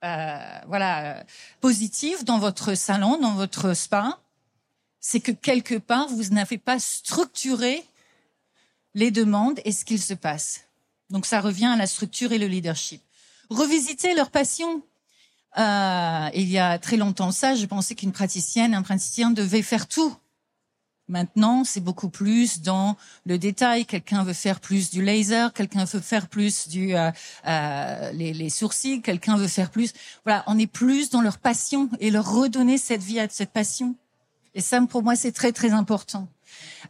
[0.03, 1.25] euh, voilà
[1.61, 4.19] positives dans votre salon, dans votre spa,
[4.99, 7.85] c'est que quelque part vous n'avez pas structuré
[8.95, 10.63] les demandes et ce qu'il se passe.
[11.11, 13.06] Donc ça revient à la structure et le leadership.
[13.51, 14.83] Revisiter leur passion.
[15.59, 19.89] Euh, il y a très longtemps ça, je pensais qu'une praticienne, un praticien devait faire
[19.89, 20.15] tout
[21.09, 23.87] Maintenant, c'est beaucoup plus dans le détail.
[23.87, 27.13] Quelqu'un veut faire plus du laser, quelqu'un veut faire plus du euh,
[27.47, 29.93] euh, les, les, sourcils, quelqu'un veut faire plus.
[30.25, 33.95] Voilà, on est plus dans leur passion et leur redonner cette vie à cette passion.
[34.55, 36.27] Et ça, pour moi, c'est très très important.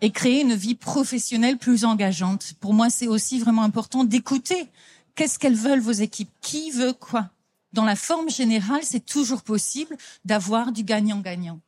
[0.01, 2.55] Et créer une vie professionnelle plus engageante.
[2.61, 4.69] Pour moi, c'est aussi vraiment important d'écouter.
[5.16, 6.31] Qu'est-ce qu'elles veulent vos équipes?
[6.40, 7.31] Qui veut quoi?
[7.72, 11.61] Dans la forme générale, c'est toujours possible d'avoir du gagnant-gagnant.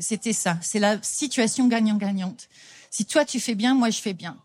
[0.00, 0.58] C'était ça.
[0.62, 2.48] C'est la situation gagnant-gagnante.
[2.90, 4.36] Si toi tu fais bien, moi je fais bien.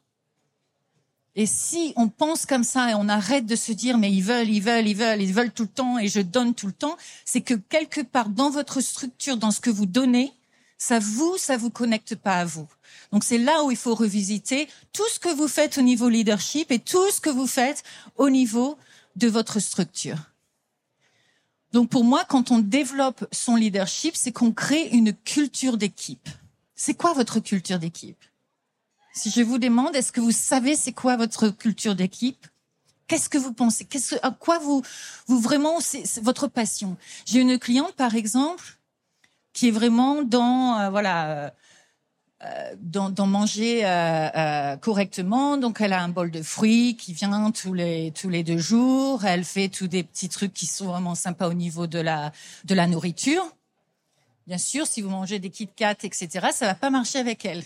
[1.35, 4.49] Et si on pense comme ça et on arrête de se dire mais ils veulent,
[4.49, 6.95] ils veulent, ils veulent, ils veulent tout le temps et je donne tout le temps,
[7.25, 10.31] c'est que quelque part dans votre structure, dans ce que vous donnez,
[10.83, 12.67] ça vous, ça vous connecte pas à vous.
[13.13, 16.71] Donc c'est là où il faut revisiter tout ce que vous faites au niveau leadership
[16.71, 17.83] et tout ce que vous faites
[18.17, 18.77] au niveau
[19.15, 20.17] de votre structure.
[21.71, 26.27] Donc pour moi, quand on développe son leadership, c'est qu'on crée une culture d'équipe.
[26.75, 28.21] C'est quoi votre culture d'équipe?
[29.13, 32.45] Si je vous demande, est-ce que vous savez c'est quoi votre culture d'équipe?
[33.07, 33.85] Qu'est-ce que vous pensez?
[33.85, 34.81] Qu'est-ce à quoi vous
[35.27, 36.97] vous vraiment c'est votre passion?
[37.25, 38.79] J'ai une cliente par exemple
[39.53, 41.49] qui est vraiment dans euh, voilà euh,
[42.45, 45.55] euh, d'en manger euh, euh, correctement.
[45.55, 49.23] Donc, elle a un bol de fruits qui vient tous les tous les deux jours.
[49.23, 52.33] Elle fait tous des petits trucs qui sont vraiment sympas au niveau de la
[52.65, 53.45] de la nourriture.
[54.45, 57.63] Bien sûr, si vous mangez des Kit Kat, etc., ça va pas marcher avec elle.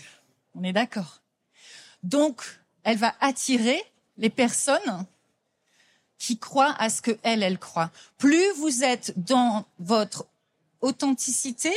[0.54, 1.22] On est d'accord.
[2.04, 2.42] Donc,
[2.84, 3.82] elle va attirer
[4.16, 5.06] les personnes
[6.18, 7.90] qui croient à ce que elle, elle croit.
[8.16, 10.26] Plus vous êtes dans votre
[10.80, 11.72] authenticité,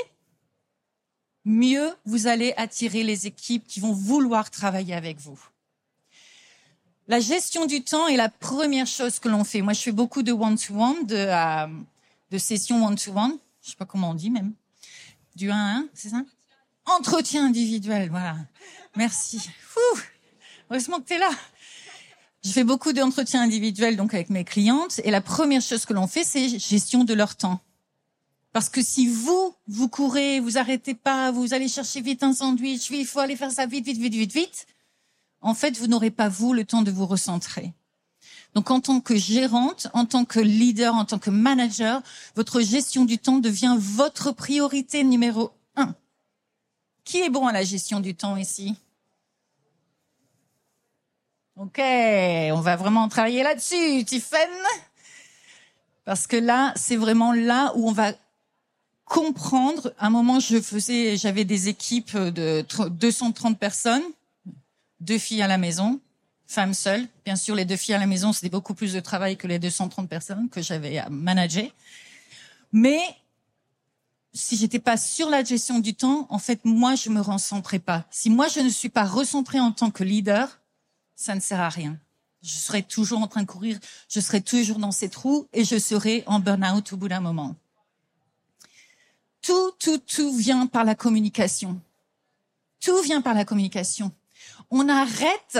[1.45, 5.39] mieux vous allez attirer les équipes qui vont vouloir travailler avec vous.
[7.07, 9.61] La gestion du temps est la première chose que l'on fait.
[9.61, 11.67] Moi, je fais beaucoup de one-to-one, de, euh,
[12.29, 13.37] de sessions one-to-one.
[13.61, 14.53] Je sais pas comment on dit même.
[15.35, 16.23] Du 1 à 1, c'est ça?
[16.85, 18.37] Entretien individuel, voilà.
[18.95, 19.41] Merci.
[19.61, 20.01] Fou
[20.69, 21.31] Heureusement que tu es là.
[22.43, 26.07] Je fais beaucoup d'entretiens individuels donc avec mes clientes et la première chose que l'on
[26.07, 27.59] fait, c'est gestion de leur temps.
[28.53, 32.89] Parce que si vous, vous courez, vous arrêtez pas, vous allez chercher vite un sandwich,
[32.89, 34.67] il faut aller faire ça vite, vite, vite, vite, vite,
[35.39, 37.73] en fait, vous n'aurez pas, vous, le temps de vous recentrer.
[38.53, 42.01] Donc, en tant que gérante, en tant que leader, en tant que manager,
[42.35, 45.95] votre gestion du temps devient votre priorité numéro un.
[47.05, 48.75] Qui est bon à la gestion du temps ici?
[51.55, 54.49] Ok, on va vraiment travailler là-dessus, Tiffen.
[56.03, 58.13] Parce que là, c'est vraiment là où on va
[59.05, 59.93] comprendre.
[59.97, 64.03] À un moment, je faisais, j'avais des équipes de 230 personnes,
[64.99, 65.99] deux filles à la maison,
[66.47, 67.07] femmes seules.
[67.25, 69.59] Bien sûr, les deux filles à la maison, c'était beaucoup plus de travail que les
[69.59, 71.69] 230 personnes que j'avais à manager.
[72.71, 72.99] Mais
[74.33, 78.05] si j'étais pas sur la gestion du temps, en fait, moi, je me recentrais pas.
[78.11, 80.59] Si moi, je ne suis pas recentrée en tant que leader,
[81.15, 81.97] ça ne sert à rien.
[82.41, 83.77] Je serai toujours en train de courir,
[84.09, 87.55] je serai toujours dans ces trous et je serai en burn-out au bout d'un moment.
[89.51, 91.81] Tout, tout, tout vient par la communication.
[92.79, 94.13] Tout vient par la communication.
[94.69, 95.59] On arrête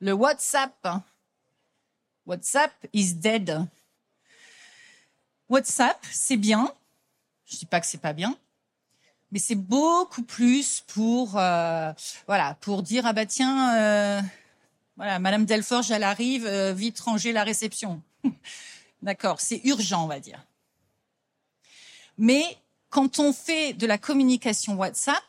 [0.00, 0.88] le WhatsApp.
[2.26, 3.64] WhatsApp is dead.
[5.48, 6.74] WhatsApp, c'est bien.
[7.44, 8.36] Je dis pas que c'est pas bien,
[9.30, 11.92] mais c'est beaucoup plus pour euh,
[12.26, 14.22] voilà pour dire ah bah tiens euh,
[14.96, 18.02] voilà Madame Delforge elle arrive euh, vite ranger la réception.
[19.02, 20.44] D'accord, c'est urgent on va dire.
[22.18, 22.58] Mais
[22.92, 25.24] quand on fait de la communication WhatsApp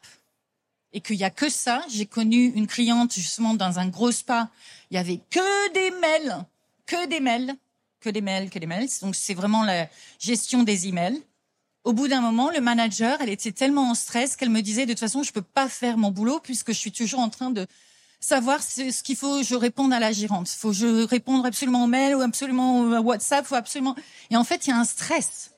[0.92, 4.50] et qu'il y a que ça, j'ai connu une cliente justement dans un gros spa,
[4.92, 6.46] il y avait que des mails,
[6.86, 7.56] que des mails,
[8.02, 8.90] que des mails, que des mails.
[9.02, 9.88] Donc c'est vraiment la
[10.20, 11.20] gestion des emails.
[11.86, 14.92] Au bout d'un moment, le manager, elle était tellement en stress qu'elle me disait de
[14.92, 17.66] toute façon, je peux pas faire mon boulot puisque je suis toujours en train de
[18.20, 20.50] savoir ce qu'il faut je réponde à la gérante.
[20.50, 23.96] Faut je répondre absolument au mail ou absolument au WhatsApp, faut absolument.
[24.32, 25.53] Et en fait, il y a un stress.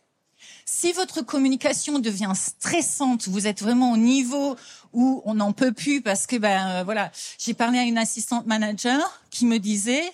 [0.67, 4.55] Si votre communication devient stressante, vous êtes vraiment au niveau
[4.93, 8.47] où on n'en peut plus parce que ben euh, voilà, j'ai parlé à une assistante
[8.47, 10.11] manager qui me disait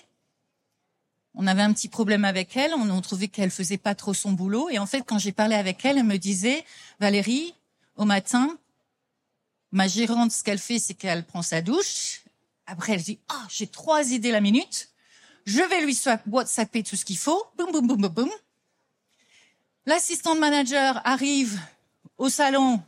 [1.36, 4.34] on avait un petit problème avec elle, on a trouvé qu'elle faisait pas trop son
[4.34, 6.66] boulot et en fait quand j'ai parlé avec elle, elle me disait
[7.00, 7.56] Valérie,
[7.96, 8.58] au matin,
[9.72, 12.24] ma gérante ce qu'elle fait c'est qu'elle prend sa douche,
[12.66, 14.90] après elle dit "Ah, j'ai trois idées la minute,
[15.46, 18.30] je vais lui WhatsApper tout ce qu'il faut." Boum boum boum boum boum.
[19.88, 21.60] L'assistante manager arrive
[22.20, 22.82] au salon,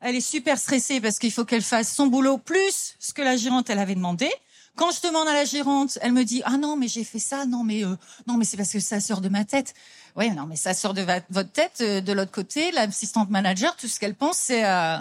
[0.00, 3.36] elle est super stressée parce qu'il faut qu'elle fasse son boulot plus ce que la
[3.36, 4.28] gérante elle avait demandé.
[4.74, 7.46] Quand je demande à la gérante, elle me dit ah non mais j'ai fait ça,
[7.46, 7.94] non mais euh,
[8.26, 9.74] non mais c'est parce que ça sort de ma tête.
[10.16, 11.80] Oui non mais ça sort de votre tête.
[11.80, 14.98] Euh, de l'autre côté, l'assistante manager, tout ce qu'elle pense c'est euh,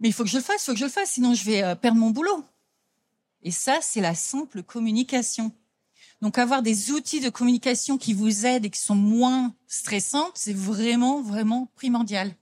[0.00, 1.44] mais il faut que je le fasse, il faut que je le fasse, sinon je
[1.44, 2.42] vais perdre mon boulot.
[3.42, 5.52] Et ça c'est la simple communication.
[6.20, 10.56] Donc avoir des outils de communication qui vous aident et qui sont moins stressantes, c'est
[10.56, 12.34] vraiment, vraiment primordial.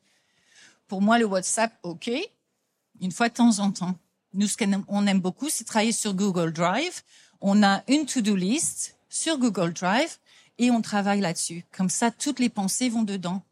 [0.88, 2.10] Pour moi, le WhatsApp, OK,
[3.00, 3.94] une fois de temps en temps.
[4.32, 7.02] Nous, ce qu'on aime beaucoup, c'est travailler sur Google Drive.
[7.40, 10.18] On a une to-do list sur Google Drive
[10.58, 11.64] et on travaille là-dessus.
[11.72, 13.42] Comme ça, toutes les pensées vont dedans.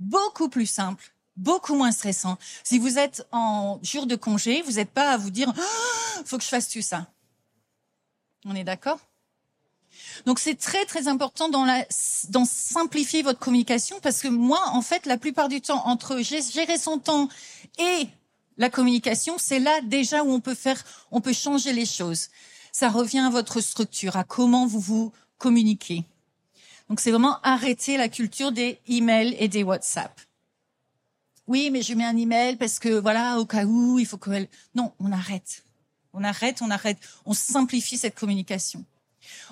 [0.00, 2.36] Beaucoup plus simple, beaucoup moins stressant.
[2.64, 6.36] Si vous êtes en jour de congé, vous n'êtes pas à vous dire, oh, faut
[6.36, 7.08] que je fasse tout ça.
[8.44, 8.98] On est d'accord?
[10.26, 11.86] Donc c'est très très important dans la
[12.30, 16.78] dans simplifier votre communication parce que moi en fait la plupart du temps entre gérer
[16.78, 17.28] son temps
[17.78, 18.08] et
[18.56, 22.28] la communication, c'est là déjà où on peut faire on peut changer les choses.
[22.72, 26.04] Ça revient à votre structure, à comment vous vous communiquez.
[26.88, 30.20] Donc c'est vraiment arrêter la culture des emails et des WhatsApp.
[31.46, 34.30] Oui, mais je mets un email parce que voilà, au cas où, il faut que
[34.74, 35.62] Non, on arrête.
[36.14, 36.98] On arrête, on arrête.
[37.26, 38.84] On simplifie cette communication.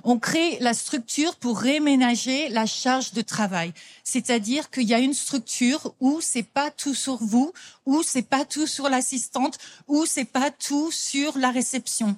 [0.04, 3.72] On crée la structure pour réménager la charge de travail.
[4.04, 7.52] C'est-à-dire qu'il y a une structure où c'est pas tout sur vous,
[7.84, 12.16] où c'est pas tout sur l'assistante, où c'est pas tout sur la réception.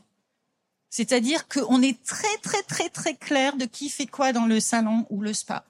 [0.90, 5.06] C'est-à-dire qu'on est très, très, très, très clair de qui fait quoi dans le salon
[5.10, 5.64] ou le spa.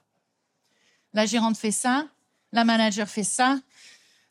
[1.13, 2.07] La gérante fait ça,
[2.51, 3.59] la manager fait ça,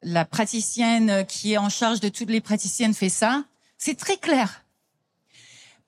[0.03, 3.45] la praticienne qui est en charge de toutes les praticiennes fait ça.
[3.85, 4.65] C'est très clair.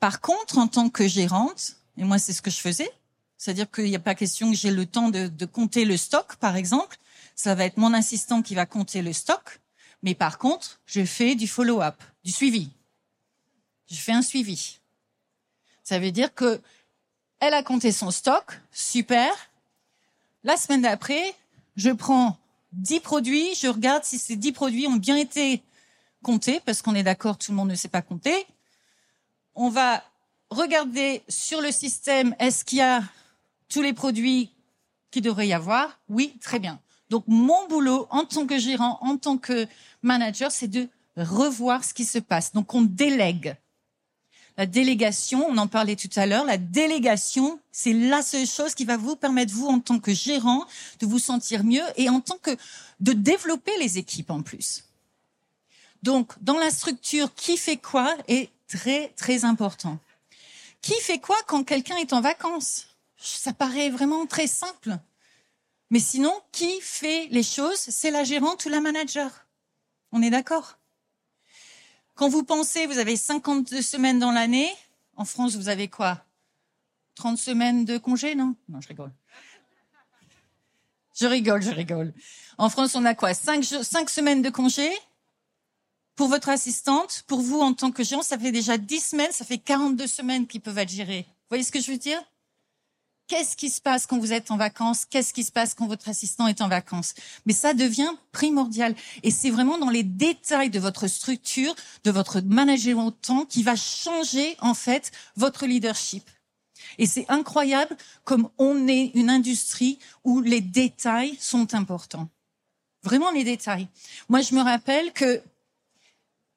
[0.00, 2.90] Par contre, en tant que gérante, et moi c'est ce que je faisais,
[3.38, 6.36] c'est-à-dire qu'il n'y a pas question que j'ai le temps de, de, compter le stock,
[6.36, 6.98] par exemple.
[7.34, 9.62] Ça va être mon assistant qui va compter le stock.
[10.02, 12.68] Mais par contre, je fais du follow-up, du suivi.
[13.90, 14.78] Je fais un suivi.
[15.82, 16.60] Ça veut dire que
[17.40, 19.32] elle a compté son stock, super.
[20.44, 21.34] La semaine d'après,
[21.76, 22.36] je prends
[22.72, 25.62] 10 produits, je regarde si ces 10 produits ont bien été
[26.22, 28.46] comptés, parce qu'on est d'accord, tout le monde ne sait pas compter
[29.56, 30.04] on va
[30.50, 33.02] regarder sur le système, est-ce qu'il y a
[33.68, 34.52] tous les produits
[35.10, 35.98] qu'il devrait y avoir?
[36.08, 36.78] Oui, très bien.
[37.10, 39.66] Donc mon boulot en tant que gérant, en tant que
[40.02, 42.52] manager, c'est de revoir ce qui se passe.
[42.52, 43.56] Donc on délègue.
[44.58, 48.86] La délégation, on en parlait tout à l'heure, la délégation, c'est la seule chose qui
[48.86, 50.64] va vous permettre, vous, en tant que gérant,
[51.00, 52.56] de vous sentir mieux et en tant que
[53.00, 54.84] de développer les équipes en plus.
[56.02, 59.98] Donc, dans la structure, qui fait quoi et très très important.
[60.82, 62.86] Qui fait quoi quand quelqu'un est en vacances?
[63.16, 64.98] Ça paraît vraiment très simple.
[65.90, 67.78] Mais sinon, qui fait les choses?
[67.78, 69.46] C'est la gérante ou la manager.
[70.12, 70.78] On est d'accord?
[72.14, 74.70] Quand vous pensez, vous avez 52 semaines dans l'année.
[75.16, 76.24] En France, vous avez quoi?
[77.14, 78.54] 30 semaines de congé, non?
[78.68, 79.12] Non, je rigole.
[81.18, 82.12] Je rigole, je rigole.
[82.58, 83.32] En France, on a quoi?
[83.32, 84.90] 5, 5 semaines de congé
[86.16, 89.44] pour votre assistante, pour vous en tant que gérant, ça fait déjà 10 semaines, ça
[89.44, 91.26] fait 42 semaines qu'ils peuvent être gérés.
[91.28, 92.20] Vous voyez ce que je veux dire?
[93.28, 95.04] Qu'est-ce qui se passe quand vous êtes en vacances?
[95.04, 97.14] Qu'est-ce qui se passe quand votre assistant est en vacances?
[97.44, 98.94] Mais ça devient primordial.
[99.24, 101.74] Et c'est vraiment dans les détails de votre structure,
[102.04, 106.30] de votre management temps, qui va changer en fait votre leadership.
[106.98, 112.28] Et c'est incroyable comme on est une industrie où les détails sont importants.
[113.02, 113.88] Vraiment les détails.
[114.28, 115.42] Moi, je me rappelle que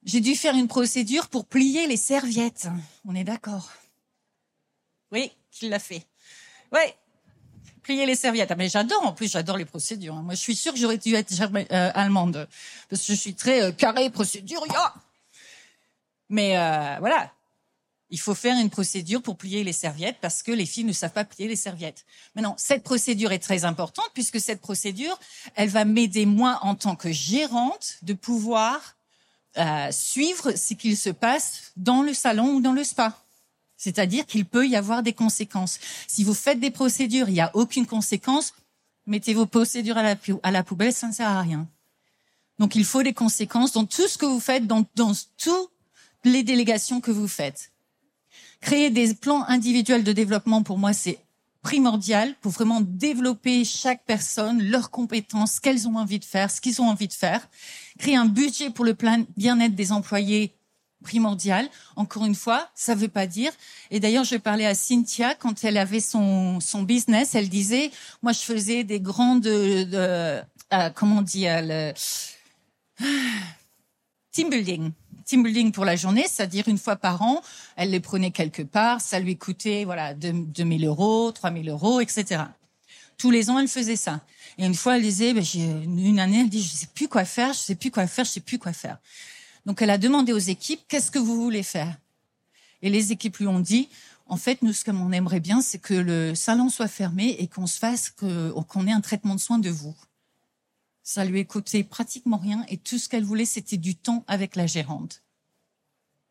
[0.10, 2.68] j'ai dû faire une procédure pour plier les serviettes.
[3.06, 3.72] On est d'accord
[5.12, 6.04] Oui, qu'il l'a fait.
[6.72, 6.82] Oui,
[7.84, 8.50] plier les serviettes.
[8.50, 10.16] Ah, mais j'adore, en plus, j'adore les procédures.
[10.16, 12.48] Moi, je suis sûre que j'aurais dû être euh, allemande.
[12.90, 14.66] Parce que je suis très euh, carré, procédure,
[16.30, 17.32] Mais euh, voilà,
[18.10, 21.14] il faut faire une procédure pour plier les serviettes parce que les filles ne savent
[21.14, 22.08] pas plier les serviettes.
[22.34, 25.20] Maintenant, cette procédure est très importante puisque cette procédure,
[25.54, 28.96] elle va m'aider moi en tant que gérante de pouvoir
[29.60, 33.18] euh, suivre ce qu'il se passe dans le salon ou dans le spa.
[33.78, 35.80] C'est-à-dire qu'il peut y avoir des conséquences.
[36.08, 38.54] Si vous faites des procédures, il n'y a aucune conséquence,
[39.06, 41.68] mettez vos procédures à la, à la poubelle, ça ne sert à rien.
[42.60, 45.72] Donc il faut des conséquences dans tout ce que vous faites, dans, dans toutes
[46.26, 47.72] les délégations que vous faites.
[48.62, 51.20] Créer des plans individuels de développement, pour moi, c'est
[51.62, 56.62] primordial pour vraiment développer chaque personne, leurs compétences, ce qu'elles ont envie de faire, ce
[56.62, 57.48] qu'ils ont envie de faire.
[57.98, 58.96] Créer un budget pour le
[59.36, 60.56] bien-être des employés
[61.04, 61.68] primordial.
[61.96, 63.52] Encore une fois, ça veut pas dire.
[63.92, 67.36] Et d'ailleurs, je parlais à Cynthia quand elle avait son, son business.
[67.36, 67.92] Elle disait,
[68.22, 71.94] moi, je faisais des grandes, de, euh, comment on dit, euh,
[74.32, 74.92] team building
[75.30, 77.42] team building pour la journée, c'est-à-dire une fois par an,
[77.76, 82.46] elle les prenait quelque part, ça lui coûtait voilà 2000 euros, 3000 euros, etc.
[83.18, 84.22] Tous les ans, elle faisait ça.
[84.58, 87.54] Et une fois, elle disait, ben, une année, elle dit, je sais plus quoi faire,
[87.54, 88.98] je sais plus quoi faire, je sais plus quoi faire.
[89.66, 91.96] Donc, elle a demandé aux équipes, qu'est-ce que vous voulez faire?
[92.82, 93.90] Et les équipes lui ont dit,
[94.26, 97.68] en fait, nous, ce qu'on aimerait bien, c'est que le salon soit fermé et qu'on
[97.68, 99.96] se fasse, qu'on ait un traitement de soins de vous.
[101.12, 104.68] Ça lui coûté pratiquement rien et tout ce qu'elle voulait, c'était du temps avec la
[104.68, 105.24] gérante.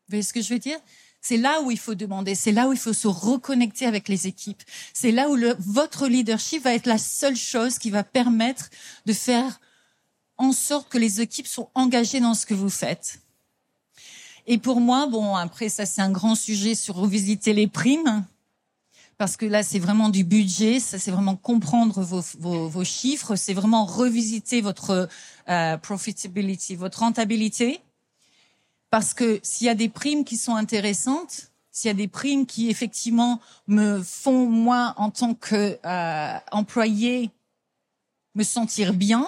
[0.07, 0.79] Vous voyez ce que je veux dire?
[1.19, 4.25] C'est là où il faut demander, c'est là où il faut se reconnecter avec les
[4.25, 4.63] équipes.
[4.93, 8.69] C'est là où votre leadership va être la seule chose qui va permettre
[9.05, 9.59] de faire
[10.37, 13.19] en sorte que les équipes sont engagées dans ce que vous faites.
[14.47, 18.25] Et pour moi, bon, après ça c'est un grand sujet sur revisiter les primes
[19.19, 23.35] parce que là, c'est vraiment du budget, ça c'est vraiment comprendre vos, vos, vos chiffres,
[23.35, 25.09] c'est vraiment revisiter votre
[25.49, 27.81] euh, profitability, votre rentabilité.
[28.89, 32.45] Parce que s'il y a des primes qui sont intéressantes, s'il y a des primes
[32.45, 37.29] qui effectivement me font moi en tant que euh, employé
[38.35, 39.27] me sentir bien,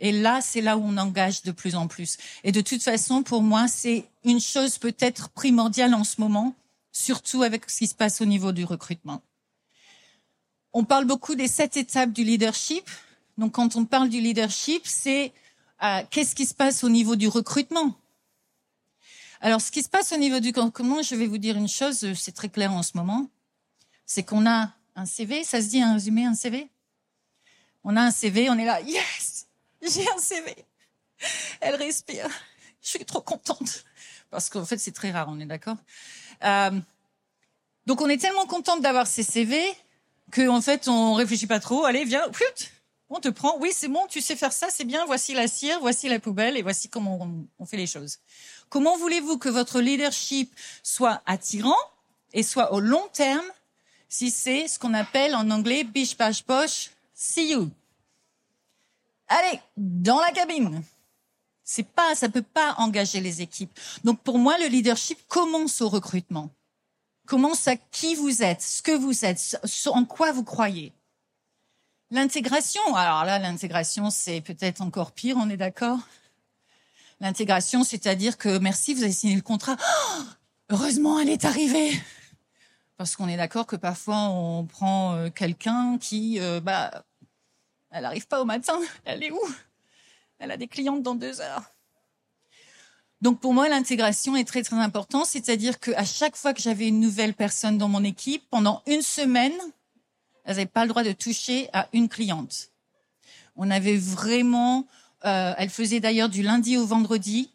[0.00, 2.16] et là, c'est là où on engage de plus en plus.
[2.44, 6.54] Et de toute façon, pour moi, c'est une chose peut-être primordiale en ce moment,
[6.98, 9.22] surtout avec ce qui se passe au niveau du recrutement.
[10.72, 12.90] On parle beaucoup des sept étapes du leadership.
[13.38, 15.32] Donc, quand on parle du leadership, c'est
[15.82, 17.94] euh, qu'est-ce qui se passe au niveau du recrutement?
[19.40, 22.12] Alors, ce qui se passe au niveau du recrutement, je vais vous dire une chose,
[22.14, 23.30] c'est très clair en ce moment,
[24.04, 26.68] c'est qu'on a un CV, ça se dit un résumé, un CV
[27.84, 29.46] On a un CV, on est là, yes,
[29.82, 30.56] j'ai un CV.
[31.60, 32.28] Elle respire.
[32.82, 33.84] Je suis trop contente.
[34.30, 35.76] Parce qu'en fait, c'est très rare, on est d'accord?
[36.44, 36.70] Euh,
[37.86, 39.62] donc on est tellement contente d'avoir ces CV
[40.30, 41.84] que en fait on réfléchit pas trop.
[41.84, 42.24] Allez, viens,
[43.10, 43.56] on te prend.
[43.58, 45.04] Oui, c'est bon, tu sais faire ça, c'est bien.
[45.06, 47.18] Voici la cire, voici la poubelle et voici comment
[47.58, 48.18] on, fait les choses.
[48.68, 51.74] Comment voulez-vous que votre leadership soit attirant
[52.32, 53.46] et soit au long terme
[54.10, 57.70] si c'est ce qu'on appelle en anglais biche bash poche, see you?
[59.28, 60.82] Allez, dans la cabine.
[61.70, 63.78] C'est pas, ça peut pas engager les équipes.
[64.02, 66.48] Donc pour moi, le leadership commence au recrutement.
[67.26, 70.94] Commence à qui vous êtes, ce que vous êtes, en quoi vous croyez.
[72.10, 75.98] L'intégration, alors là, l'intégration, c'est peut-être encore pire, on est d'accord?
[77.20, 79.76] L'intégration, c'est-à-dire que merci, vous avez signé le contrat.
[79.78, 80.22] Oh,
[80.70, 82.00] heureusement, elle est arrivée.
[82.96, 87.04] Parce qu'on est d'accord que parfois on prend euh, quelqu'un qui, euh, bah,
[87.90, 88.80] elle n'arrive pas au matin.
[89.04, 89.40] Elle est où?
[90.38, 91.64] Elle a des clientes dans deux heures.
[93.20, 97.00] Donc pour moi, l'intégration est très très importante, c'est-à-dire qu'à chaque fois que j'avais une
[97.00, 99.54] nouvelle personne dans mon équipe, pendant une semaine,
[100.44, 102.70] elle n'avait pas le droit de toucher à une cliente.
[103.56, 104.86] On avait vraiment,
[105.24, 107.50] euh, elle faisait d'ailleurs du lundi au vendredi.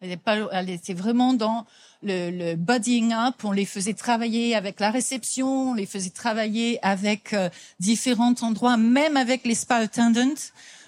[0.00, 1.66] Elle était vraiment dans
[2.02, 3.44] le, le bodying up.
[3.44, 8.78] On les faisait travailler avec la réception, on les faisait travailler avec euh, différents endroits,
[8.78, 10.34] même avec les spa attendants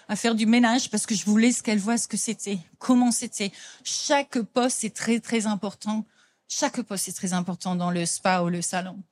[0.09, 3.53] à faire du ménage parce que je voulais qu'elle voit ce que c'était, comment c'était.
[3.85, 6.05] Chaque poste est très très important.
[6.49, 9.03] Chaque poste est très important dans le spa ou le salon.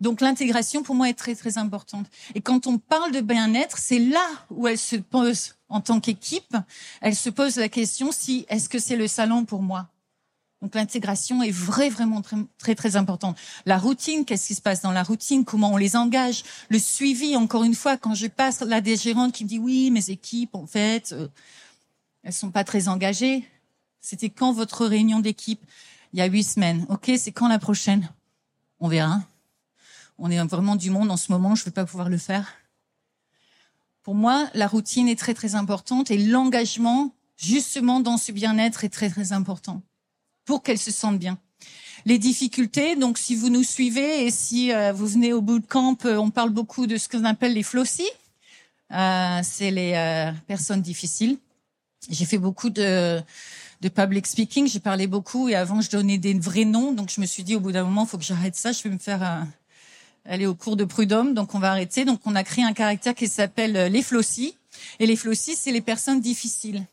[0.00, 2.06] Donc l'intégration pour moi est très très importante.
[2.34, 6.56] Et quand on parle de bien-être, c'est là où elle se pose en tant qu'équipe,
[7.00, 9.88] elle se pose la question si est-ce que c'est le salon pour moi?
[10.60, 12.20] Donc l'intégration est vrai, vraiment
[12.58, 13.38] très, très, importante.
[13.64, 15.44] La routine, qu'est-ce qui se passe dans la routine?
[15.44, 16.42] Comment on les engage?
[16.68, 20.10] Le suivi, encore une fois, quand je passe là des qui me disent oui, mes
[20.10, 21.28] équipes, en fait, euh,
[22.24, 23.48] elles sont pas très engagées.
[24.00, 25.64] C'était quand votre réunion d'équipe?
[26.12, 26.86] Il y a huit semaines.
[26.88, 28.10] Ok, c'est quand la prochaine?
[28.80, 29.20] On verra.
[30.18, 32.54] On est vraiment du monde en ce moment, je ne vais pas pouvoir le faire.
[34.02, 38.88] Pour moi, la routine est très très importante et l'engagement, justement, dans ce bien-être est
[38.88, 39.82] très très important
[40.48, 41.36] pour qu'elles se sentent bien.
[42.06, 46.16] Les difficultés, donc si vous nous suivez et si euh, vous venez au bootcamp, euh,
[46.16, 48.14] on parle beaucoup de ce qu'on appelle les flossies.
[48.92, 51.36] Euh, c'est les euh, personnes difficiles.
[52.08, 53.20] J'ai fait beaucoup de,
[53.82, 57.20] de public speaking, j'ai parlé beaucoup et avant je donnais des vrais noms, donc je
[57.20, 58.98] me suis dit au bout d'un moment, il faut que j'arrête ça, je vais me
[58.98, 59.46] faire
[60.24, 62.06] aller au cours de prud'homme, donc on va arrêter.
[62.06, 64.54] Donc on a créé un caractère qui s'appelle les flossies.
[64.98, 66.86] Et les flossies, c'est les personnes difficiles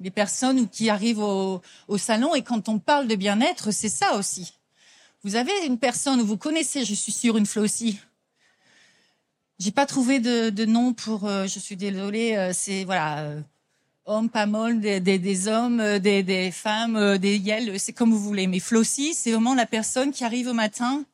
[0.00, 1.62] les personnes qui arrivent au,
[1.98, 4.54] salon et quand on parle de bien-être, c'est ça aussi.
[5.22, 8.00] Vous avez une personne vous connaissez, je suis sûre, une flossie.
[9.58, 13.40] J'ai pas trouvé de, nom pour, euh, je suis désolée, euh, c'est voilà, euh,
[14.06, 18.46] hommes, pas molle, des, hommes, des, femmes, des yels, c'est comme vous voulez.
[18.46, 21.04] Mais flossie, c'est vraiment la personne qui arrive au matin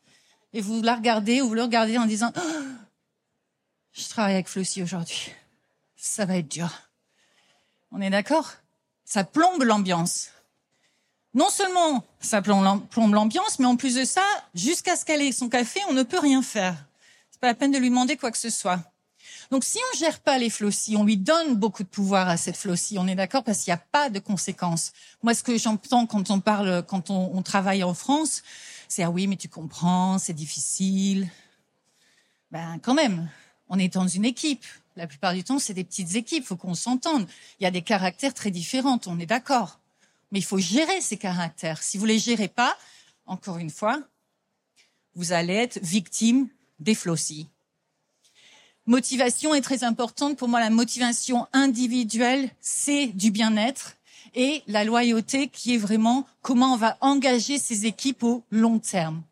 [0.53, 2.41] et vous la regardez ou vous le regardez en disant, oh,
[3.93, 5.33] je travaille avec flossie aujourd'hui,
[5.97, 6.71] ça va être dur.
[7.91, 8.53] On est d'accord?
[9.07, 10.29] Ça plombe l'ambiance.
[11.33, 15.49] Non seulement ça plombe l'ambiance, mais en plus de ça, jusqu'à ce qu'elle ait son
[15.49, 16.75] café, on ne peut rien faire.
[17.31, 18.81] C'est pas la peine de lui demander quoi que ce soit.
[19.51, 22.57] Donc si on gère pas les flossies, on lui donne beaucoup de pouvoir à cette
[22.57, 24.93] flossie, on est d'accord parce qu'il n'y a pas de conséquences.
[25.23, 28.43] Moi, ce que j'entends quand on parle, quand on, on travaille en France,
[28.89, 31.29] c'est ah oui, mais tu comprends, c'est difficile.
[32.51, 33.29] Ben quand même,
[33.69, 34.65] on est dans une équipe.
[34.97, 37.29] La plupart du temps, c'est des petites équipes, faut qu'on s'entende.
[37.61, 39.79] Il y a des caractères très différents, on est d'accord.
[40.33, 41.83] Mais il faut gérer ces caractères.
[41.83, 42.77] Si vous les gérez pas,
[43.27, 44.01] encore une fois,
[45.15, 46.49] vous allez être victime
[46.81, 47.49] des flossies.
[48.87, 50.39] Motivation est très importante.
[50.39, 53.97] Pour moi, la motivation individuelle, c'est du bien-être
[54.35, 59.23] et la loyauté qui est vraiment comment on va engager ces équipes au long terme.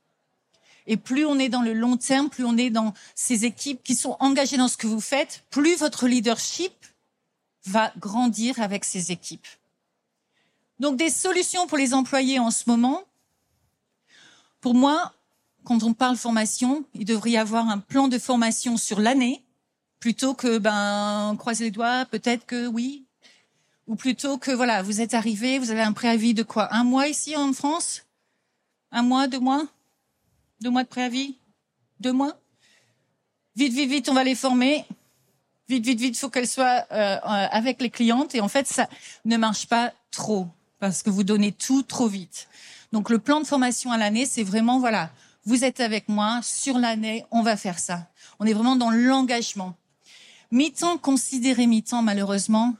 [0.86, 3.94] Et plus on est dans le long terme, plus on est dans ces équipes qui
[3.94, 6.72] sont engagées dans ce que vous faites, plus votre leadership
[7.66, 9.46] va grandir avec ces équipes.
[10.80, 13.02] Donc des solutions pour les employés en ce moment.
[14.60, 15.14] Pour moi,
[15.64, 19.42] quand on parle formation, il devrait y avoir un plan de formation sur l'année,
[19.98, 23.06] plutôt que ben croiser les doigts, peut-être que oui,
[23.86, 27.08] ou plutôt que voilà, vous êtes arrivé, vous avez un préavis de quoi, un mois
[27.08, 28.02] ici en France,
[28.90, 29.66] un mois, deux mois,
[30.64, 31.36] deux mois de préavis?
[32.00, 32.32] Deux mois?
[33.54, 34.86] Vite, vite, vite, on va les former.
[35.68, 38.34] Vite, vite, vite, faut qu'elles soient euh, euh, avec les clientes.
[38.34, 38.88] Et en fait, ça
[39.26, 40.48] ne marche pas trop
[40.80, 42.48] parce que vous donnez tout trop vite.
[42.92, 45.10] Donc, le plan de formation à l'année, c'est vraiment, voilà,
[45.44, 48.08] vous êtes avec moi sur l'année, on va faire ça.
[48.40, 49.76] On est vraiment dans l'engagement.
[50.50, 52.74] Mi-temps, considéré mi-temps, malheureusement.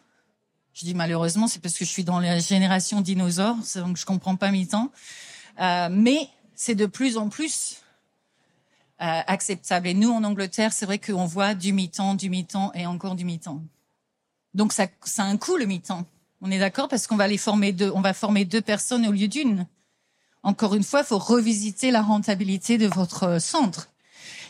[0.73, 4.37] Je dis malheureusement, c'est parce que je suis dans la génération dinosaure, donc je comprends
[4.37, 4.91] pas mi-temps.
[5.61, 7.83] Euh, mais c'est de plus en plus
[9.01, 9.89] euh, acceptable.
[9.89, 13.25] Et nous, en Angleterre, c'est vrai qu'on voit du mi-temps, du mi-temps et encore du
[13.25, 13.63] mi-temps.
[14.55, 16.07] Donc ça, ça a un coût le mi-temps.
[16.41, 19.13] On est d'accord parce qu'on va les former deux, on va former deux personnes au
[19.13, 19.67] lieu d'une.
[20.43, 23.89] Encore une fois, il faut revisiter la rentabilité de votre centre.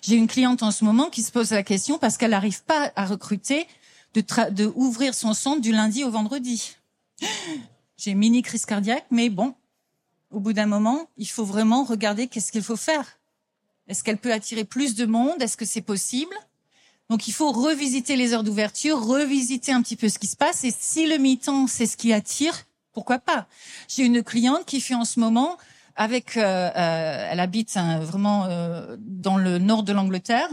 [0.02, 2.92] J'ai une cliente en ce moment qui se pose la question parce qu'elle n'arrive pas
[2.96, 3.66] à recruter
[4.12, 6.76] de, de ouvrir son centre du lundi au vendredi.
[7.96, 9.54] J'ai mini crise cardiaque, mais bon,
[10.34, 13.18] au bout d'un moment, il faut vraiment regarder qu'est-ce qu'il faut faire.
[13.88, 15.40] Est-ce qu'elle peut attirer plus de monde?
[15.40, 16.34] Est-ce que c'est possible?
[17.10, 20.64] Donc il faut revisiter les heures d'ouverture, revisiter un petit peu ce qui se passe.
[20.64, 23.46] Et si le mi-temps, c'est ce qui attire, pourquoi pas?
[23.88, 25.58] J'ai une cliente qui fait en ce moment
[25.96, 30.48] avec, euh, euh, elle habite hein, vraiment euh, dans le nord de l'Angleterre,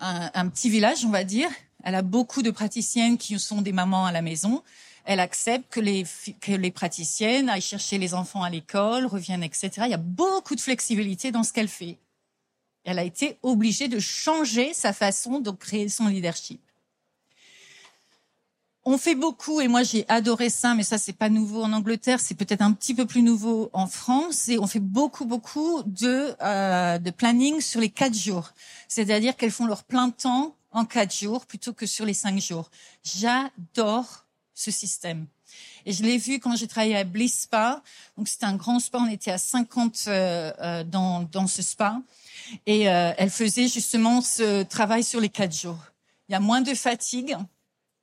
[0.00, 1.50] un, un, petit village, on va dire.
[1.84, 4.62] Elle a beaucoup de praticiennes qui sont des mamans à la maison
[5.08, 9.70] elle accepte que les, praticiennes aillent chercher les enfants à l'école, reviennent, etc.
[9.84, 11.96] Il y a beaucoup de flexibilité dans ce qu'elle fait.
[12.84, 16.60] Elle a été obligée de changer sa façon de créer son leadership.
[18.84, 22.20] On fait beaucoup, et moi j'ai adoré ça, mais ça c'est pas nouveau en Angleterre,
[22.20, 24.50] c'est peut-être un petit peu plus nouveau en France.
[24.50, 28.52] Et on fait beaucoup, beaucoup de, euh, de planning sur les quatre jours.
[28.88, 32.70] C'est-à-dire qu'elles font leur plein temps en quatre jours plutôt que sur les cinq jours.
[33.04, 34.27] J'adore
[34.58, 35.26] ce système.
[35.86, 37.82] Et je l'ai vu quand j'ai travaillé à Bliss Spa.
[38.16, 42.00] Donc c'était un grand spa, on était à 50 euh, euh, dans, dans ce spa.
[42.66, 45.78] Et euh, elle faisait justement ce travail sur les quatre jours.
[46.28, 47.36] Il y a moins de fatigue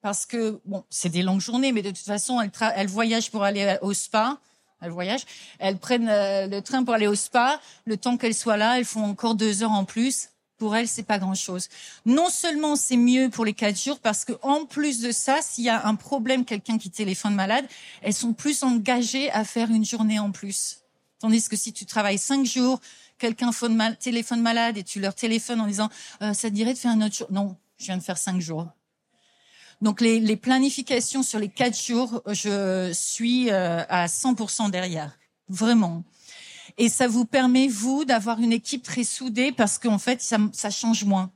[0.02, 3.44] parce que, bon, c'est des longues journées, mais de toute façon, elle, elle voyage pour
[3.44, 4.38] aller au spa.
[4.82, 5.26] elles voyagent,
[5.60, 7.60] elles prennent euh, le train pour aller au spa.
[7.86, 10.30] Le temps qu'elles soient là, elles font encore deux heures en plus.
[10.58, 11.68] Pour elles, c'est pas grand-chose.
[12.06, 15.66] Non seulement c'est mieux pour les quatre jours, parce que en plus de ça, s'il
[15.66, 17.66] y a un problème, quelqu'un qui téléphone malade,
[18.02, 20.80] elles sont plus engagées à faire une journée en plus.
[21.20, 22.80] Tandis que si tu travailles cinq jours,
[23.18, 23.52] quelqu'un
[24.00, 25.90] téléphone malade et tu leur téléphones en disant
[26.22, 27.28] euh, ça te dirait de faire un autre jour?
[27.32, 28.68] Non, je viens de faire cinq jours.
[29.82, 35.18] Donc les, les planifications sur les quatre jours, je suis euh, à 100% derrière,
[35.50, 36.04] vraiment.
[36.78, 40.70] Et ça vous permet, vous, d'avoir une équipe très soudée parce qu'en fait, ça, ça
[40.70, 41.32] change moins.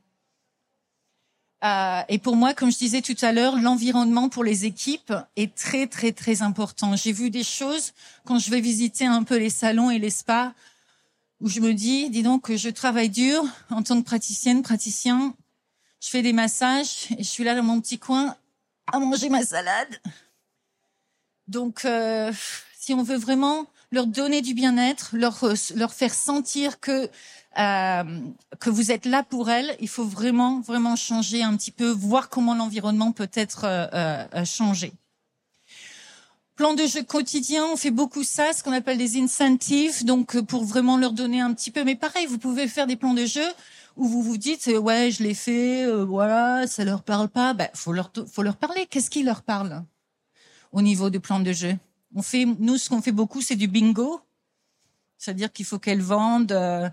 [1.62, 5.54] Euh, et pour moi, comme je disais tout à l'heure, l'environnement pour les équipes est
[5.54, 6.96] très, très, très important.
[6.96, 7.92] J'ai vu des choses
[8.24, 10.52] quand je vais visiter un peu les salons et les spas
[11.40, 15.34] où je me dis, dis donc, je travaille dur en tant que praticienne, praticien,
[16.00, 18.36] je fais des massages et je suis là dans mon petit coin
[18.92, 20.00] à manger ma salade.
[21.46, 22.32] Donc, euh,
[22.78, 25.38] si on veut vraiment leur donner du bien-être, leur
[25.74, 27.08] leur faire sentir que
[27.58, 28.04] euh,
[28.60, 32.28] que vous êtes là pour elles, il faut vraiment vraiment changer un petit peu, voir
[32.28, 34.92] comment l'environnement peut être euh, euh changé.
[36.56, 40.42] Plan de jeu quotidien, on fait beaucoup ça, ce qu'on appelle des incentives, donc euh,
[40.42, 41.84] pour vraiment leur donner un petit peu.
[41.84, 43.46] Mais pareil, vous pouvez faire des plans de jeu
[43.96, 47.54] où vous vous dites euh, ouais je l'ai fait euh, voilà ça leur parle pas
[47.54, 49.84] ben faut leur faut leur parler qu'est-ce qui leur parle
[50.72, 51.76] au niveau du plan de jeu?
[52.14, 54.20] On fait nous ce qu'on fait beaucoup c'est du bingo
[55.18, 56.88] c'est-à-dire qu'il faut qu'elles vendent euh,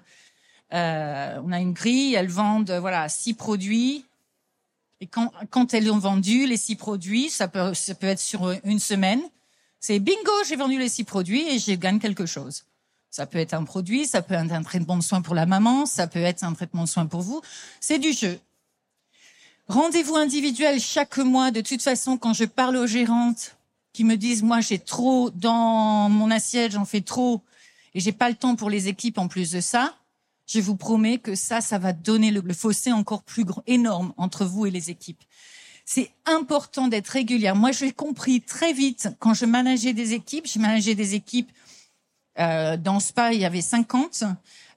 [0.74, 4.06] euh, on a une grille elles vendent voilà six produits
[5.00, 8.52] et quand quand elles ont vendu les six produits ça peut ça peut être sur
[8.64, 9.22] une semaine
[9.80, 12.64] c'est bingo j'ai vendu les six produits et je gagne quelque chose
[13.10, 15.88] ça peut être un produit, ça peut être un traitement de soins pour la maman,
[15.88, 17.42] ça peut être un traitement de soins pour vous.
[17.80, 18.40] C'est du jeu.
[19.68, 21.52] Rendez-vous individuel chaque mois.
[21.52, 23.57] De toute façon, quand je parle aux gérantes
[23.98, 27.42] qui me disent, moi, j'ai trop dans mon assiette, j'en fais trop
[27.96, 29.96] et j'ai pas le temps pour les équipes en plus de ça,
[30.46, 34.46] je vous promets que ça, ça va donner le, fossé encore plus grand, énorme entre
[34.46, 35.24] vous et les équipes.
[35.84, 37.56] C'est important d'être régulière.
[37.56, 41.52] Moi, j'ai compris très vite quand je manageais des équipes, je manageais des équipes
[42.38, 44.26] euh, dans Spa, il y avait 50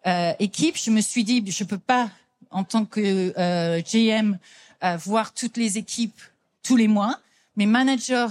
[0.07, 0.79] euh, équipes.
[0.79, 2.09] Je me suis dit, je peux pas,
[2.51, 4.39] en tant que euh, GM,
[4.83, 6.19] euh, voir toutes les équipes
[6.63, 7.21] tous les mois.
[7.57, 8.29] Mes managers,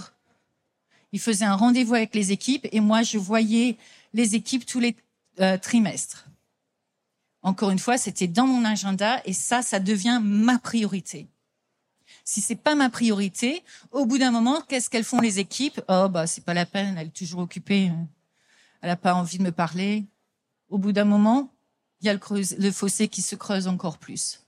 [1.12, 3.78] ils faisaient un rendez-vous avec les équipes et moi, je voyais
[4.14, 4.95] les équipes tous les
[5.39, 6.28] euh, trimestres.
[7.41, 11.28] Encore une fois, c'était dans mon agenda et ça, ça devient ma priorité.
[12.26, 15.82] Si c'est pas ma priorité, au bout d'un moment, qu'est-ce qu'elles font les équipes?
[15.88, 17.91] Oh bah c'est pas la peine, elle est toujours occupée
[18.82, 20.05] elle n'a pas envie de me parler.
[20.70, 21.53] Au bout d'un moment,
[22.01, 24.41] il y a le, fossé qui se creuse encore plus.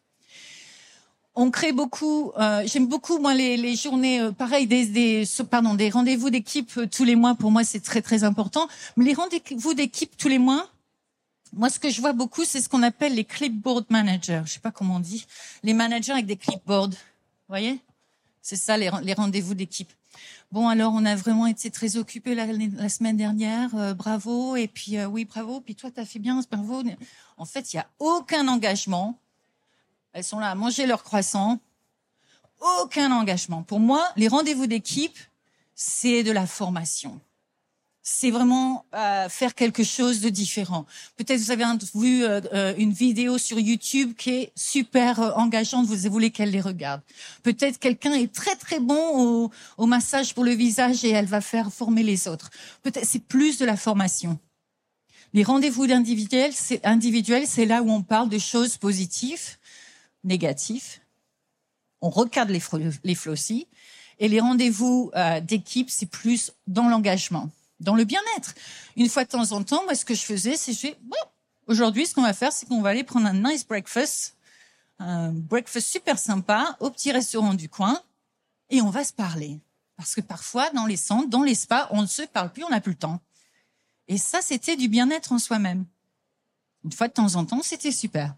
[1.34, 2.32] On crée beaucoup.
[2.38, 6.72] Euh, J'aime beaucoup moi les, les journées, euh, pareil, des, des pardon, des rendez-vous d'équipe
[6.78, 7.36] euh, tous les mois.
[7.36, 8.68] Pour moi, c'est très très important.
[8.98, 10.68] Mais les rendez-vous d'équipe tous les mois,
[11.54, 14.42] moi, ce que je vois beaucoup, c'est ce qu'on appelle les clipboard managers.
[14.46, 15.26] Je sais pas comment on dit.
[15.64, 16.90] Les managers avec des clipboards.
[16.90, 17.80] Vous voyez?
[18.42, 19.92] C'est ça les, les rendez-vous d'équipe.
[20.52, 23.74] Bon, alors on a vraiment été très occupés la, la semaine dernière.
[23.76, 24.58] Euh, bravo.
[24.58, 25.62] Et puis euh, oui, bravo.
[25.62, 26.84] Puis toi, tu as fait bien, bravo.
[27.38, 29.18] En fait, il y a aucun engagement.
[30.14, 31.60] Elles sont là à manger leur croissant.
[32.82, 33.64] Aucun engagement.
[33.64, 35.18] Pour moi, les rendez-vous d'équipe,
[35.76, 37.20] c'est de la formation
[38.04, 40.86] c'est vraiment euh, faire quelque chose de différent.
[41.18, 46.10] Peut-être vous avez vu euh, euh, une vidéo sur YouTube qui est super engageante, vous
[46.10, 47.02] voulez qu'elle les regarde.
[47.44, 51.42] Peut-être quelqu'un est très très bon au, au, massage pour le visage et elle va
[51.42, 52.50] faire former les autres.
[52.82, 54.40] Peut-être c'est plus de la formation.
[55.34, 56.82] Les rendez-vous individuels, c'est
[57.46, 59.58] c'est là où on parle de choses positives,
[60.24, 61.00] négatives.
[62.02, 62.62] On recadre les,
[63.04, 63.68] les flossis.
[64.20, 65.12] Et les rendez-vous
[65.44, 67.50] d'équipe, c'est plus dans l'engagement
[67.82, 68.54] dans le bien-être.
[68.96, 71.18] Une fois de temps en temps, moi, ce que je faisais, c'est je bon,
[71.68, 74.38] aujourd'hui, ce qu'on va faire, c'est qu'on va aller prendre un nice breakfast,
[75.00, 78.02] un breakfast super sympa au petit restaurant du coin,
[78.70, 79.60] et on va se parler.
[79.98, 82.70] Parce que parfois, dans les centres, dans les spas, on ne se parle plus, on
[82.70, 83.20] n'a plus le temps.
[84.08, 85.86] Et ça, c'était du bien-être en soi-même.
[86.84, 88.36] Une fois de temps en temps, c'était super.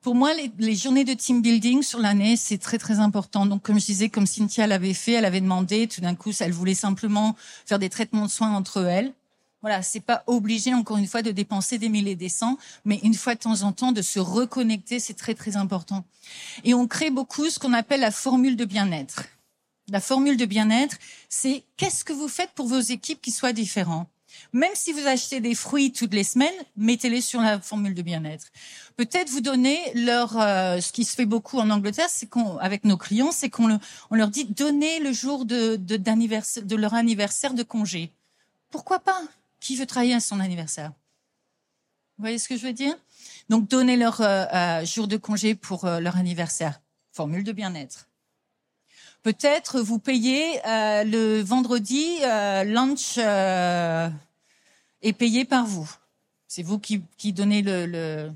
[0.00, 3.44] Pour moi, les, les, journées de team building sur l'année, c'est très très important.
[3.44, 6.52] Donc, comme je disais, comme Cynthia l'avait fait, elle avait demandé, tout d'un coup, elle
[6.52, 7.36] voulait simplement
[7.66, 9.12] faire des traitements de soins entre elles.
[9.60, 13.12] Voilà, c'est pas obligé encore une fois de dépenser des milliers des cents, mais une
[13.12, 16.04] fois de temps en temps de se reconnecter, c'est très très important.
[16.64, 19.24] Et on crée beaucoup ce qu'on appelle la formule de bien-être.
[19.90, 20.96] La formule de bien-être,
[21.28, 24.06] c'est qu'est-ce que vous faites pour vos équipes qui soient différents
[24.52, 28.46] même si vous achetez des fruits toutes les semaines, mettez-les sur la formule de bien-être.
[28.96, 32.84] Peut-être vous donnez leur, euh, ce qui se fait beaucoup en Angleterre, c'est qu'on, avec
[32.84, 33.78] nos clients, c'est qu'on
[34.10, 38.12] on leur dit donnez le jour de, de, de leur anniversaire de congé.
[38.70, 39.22] pourquoi pas?
[39.60, 40.92] Qui veut travailler à son anniversaire?
[42.20, 42.94] Vous voyez ce que je veux dire?
[43.48, 46.82] Donc, donner leur euh, euh, jour de congé pour euh, leur anniversaire.
[47.12, 48.09] Formule de bien-être.
[49.22, 53.18] Peut-être vous payez le vendredi lunch
[55.02, 55.90] est payé par vous.
[56.46, 58.32] C'est vous qui, qui donnez le, le...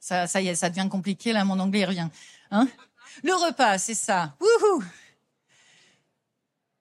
[0.00, 1.44] Ça, ça y est, ça devient compliqué là.
[1.44, 2.08] Mon anglais revient.
[2.50, 2.68] Hein?
[3.22, 4.34] Le repas, c'est ça.
[4.40, 4.82] Wouhou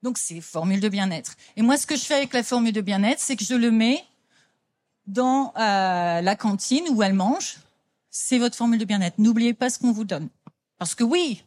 [0.03, 1.35] donc c'est formule de bien-être.
[1.55, 3.71] Et moi, ce que je fais avec la formule de bien-être, c'est que je le
[3.71, 4.05] mets
[5.05, 7.57] dans euh, la cantine où elle mange.
[8.09, 9.17] C'est votre formule de bien-être.
[9.17, 10.29] N'oubliez pas ce qu'on vous donne.
[10.77, 11.43] Parce que oui,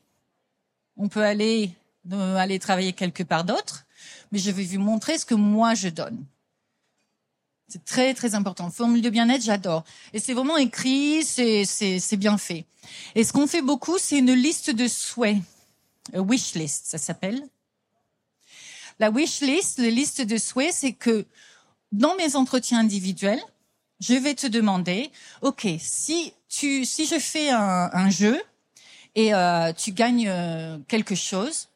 [1.00, 1.72] on peut aller
[2.12, 3.86] euh, aller travailler quelque part d'autre,
[4.30, 6.24] mais je vais vous montrer ce que moi je donne.
[7.68, 8.70] C'est très très important.
[8.70, 9.84] Formule de bien-être, j'adore.
[10.12, 12.66] Et c'est vraiment écrit, c'est c'est bien fait.
[13.14, 15.38] Et ce qu'on fait beaucoup, c'est une liste de souhaits,
[16.14, 17.42] wish list, ça s'appelle.
[18.98, 21.26] La wish list, la liste de souhaits, c'est que
[21.92, 23.42] dans mes entretiens individuels,
[24.00, 25.10] je vais te demander,
[25.42, 28.40] ok, si tu, si je fais un, jeu
[29.14, 31.68] et euh, tu gagnes euh, quelque chose,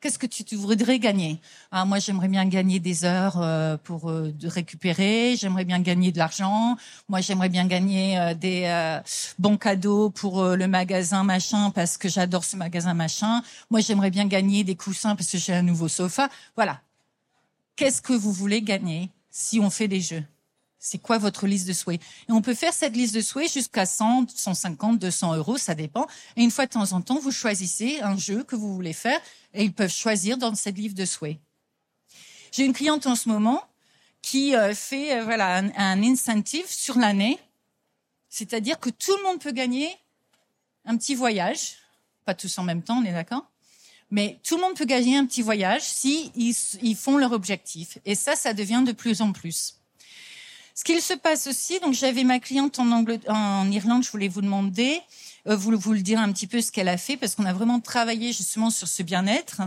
[0.00, 1.40] Qu'est-ce que tu, voudrais gagner?
[1.72, 5.36] Ah, Moi, j'aimerais bien gagner des heures euh, pour euh, de récupérer.
[5.36, 6.76] J'aimerais bien gagner de l'argent.
[7.08, 8.66] Moi, j'aimerais bien gagner euh, des
[9.38, 13.42] bons cadeaux pour le magasin machin parce que j'adore ce magasin machin.
[13.70, 16.28] Moi, j'aimerais bien gagner des coussins parce que j'ai un nouveau sofa.
[16.56, 16.80] Voilà.
[17.74, 20.24] Qu'est-ce que vous voulez gagner si on fait des jeux?
[20.86, 22.00] C'est quoi votre liste de souhaits?
[22.28, 26.06] Et on peut faire cette liste de souhaits jusqu'à 100, 150, 200 euros, ça dépend.
[26.36, 29.20] Et une fois de temps en temps, vous choisissez un jeu que vous voulez faire
[29.52, 31.38] et ils peuvent choisir dans cette liste de souhaits.
[32.52, 33.64] J'ai une cliente en ce moment
[34.22, 37.40] qui euh, fait euh, voilà un, incentive sur l'année,
[38.28, 39.90] c'est-à-dire que tout le monde peut gagner
[40.84, 41.78] un petit voyage,
[42.24, 43.50] pas tous en même temps, on est d'accord?
[44.12, 47.98] Mais tout le monde peut gagner un petit voyage si ils font leur objectif.
[48.04, 49.80] Et ça, ça devient de plus en plus.
[50.76, 54.42] Ce qu'il se passe aussi, donc j'avais ma cliente en, en Irlande, je voulais vous
[54.42, 55.00] demander,
[55.48, 57.54] euh, vous, vous le dire un petit peu ce qu'elle a fait, parce qu'on a
[57.54, 59.62] vraiment travaillé justement sur ce bien-être.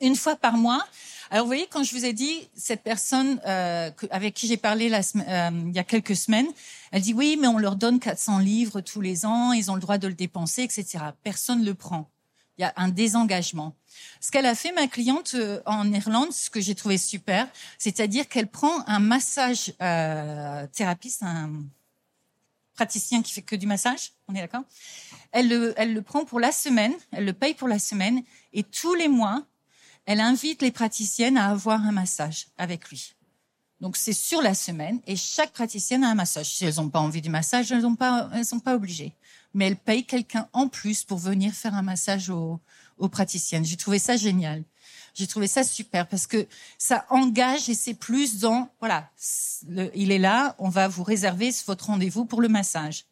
[0.00, 0.84] Une fois par mois,
[1.30, 4.88] alors vous voyez, quand je vous ai dit cette personne euh, avec qui j'ai parlé
[4.88, 6.48] la, euh, il y a quelques semaines,
[6.90, 9.80] elle dit oui, mais on leur donne 400 livres tous les ans, ils ont le
[9.80, 10.98] droit de le dépenser, etc.
[11.22, 12.10] Personne ne le prend.
[12.58, 13.74] Il y a un désengagement.
[14.20, 17.48] Ce qu'elle a fait, ma cliente euh, en Irlande, ce que j'ai trouvé super,
[17.78, 21.50] c'est-à-dire qu'elle prend un massage euh, thérapeute, un
[22.74, 24.64] praticien qui fait que du massage, on est d'accord
[25.32, 28.22] elle le, prend pour la semaine, elle le paye pour la semaine,
[28.52, 29.44] et tous les mois,
[30.06, 33.14] elle invite les praticiennes à avoir un massage avec lui.
[33.80, 36.46] Donc c'est sur la semaine, et chaque praticienne a un massage.
[36.46, 39.14] Si elles n'ont pas envie du massage, elles ne sont pas obligées.
[39.54, 42.60] Mais elle paye quelqu'un en plus pour venir faire un massage au,
[42.98, 43.64] aux praticiennes.
[43.64, 44.62] J'ai trouvé ça génial.
[45.14, 46.46] J'ai trouvé ça super parce que
[46.78, 49.10] ça engage et c'est plus dans, voilà,
[49.94, 53.06] il est là, on va vous réserver votre rendez-vous pour le massage.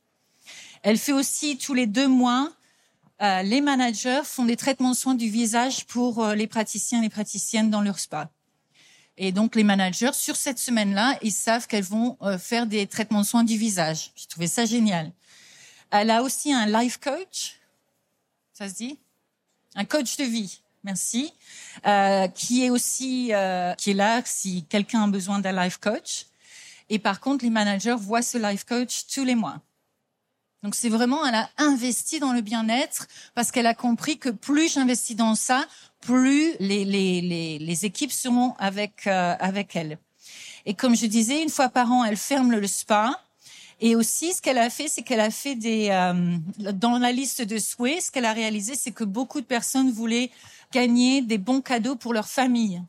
[0.83, 2.53] Elle fait aussi tous les deux mois,
[3.21, 7.03] euh, les managers font des traitements de soins du visage pour euh, les praticiens et
[7.03, 8.31] les praticiennes dans leur spa.
[9.17, 13.23] Et donc les managers, sur cette semaine-là, ils savent qu'elles vont euh, faire des traitements
[13.23, 14.13] de soins du visage.
[14.15, 15.11] J'ai trouvé ça génial.
[15.91, 17.57] Elle a aussi un life coach.
[18.53, 18.99] Ça se dit?
[19.75, 20.61] Un coach de vie.
[20.85, 21.33] Merci,
[21.87, 26.27] euh, qui est aussi euh, qui est là si quelqu'un a besoin d'un life coach.
[26.89, 29.61] Et par contre, les managers voient ce life coach tous les mois.
[30.63, 34.73] Donc c'est vraiment, elle a investi dans le bien-être parce qu'elle a compris que plus
[34.73, 35.67] j'investis dans ça,
[36.01, 39.99] plus les, les, les, les équipes seront avec, euh, avec elle.
[40.65, 43.21] Et comme je disais, une fois par an, elle ferme le spa
[43.81, 46.37] et aussi, ce qu'elle a fait, c'est qu'elle a fait des euh,
[46.73, 50.31] dans la liste de souhaits, ce qu'elle a réalisé, c'est que beaucoup de personnes voulaient
[50.73, 52.83] gagner des bons cadeaux pour leur famille.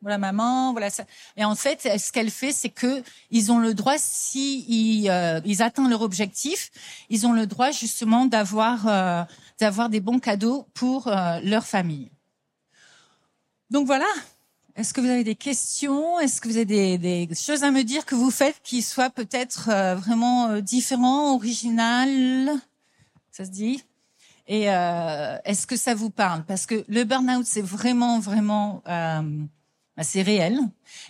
[0.00, 1.04] Voilà maman, voilà ça.
[1.36, 5.40] Et en fait, ce qu'elle fait, c'est que ils ont le droit, si ils, euh,
[5.44, 6.70] ils atteignent leur objectif,
[7.08, 9.22] ils ont le droit justement d'avoir euh,
[9.58, 12.10] d'avoir des bons cadeaux pour leur famille.
[13.70, 14.06] Donc voilà,
[14.74, 16.18] est-ce que vous avez des questions?
[16.18, 19.68] Est-ce que vous avez des, choses à me dire que vous faites qui soient peut-être
[19.70, 22.50] euh, vraiment euh, différents, originales?
[23.30, 23.84] Ça se dit?
[24.46, 26.44] Et euh, est-ce que ça vous parle?
[26.44, 29.22] Parce que le burn-out, c'est vraiment, vraiment, euh,
[30.00, 30.58] c'est réel.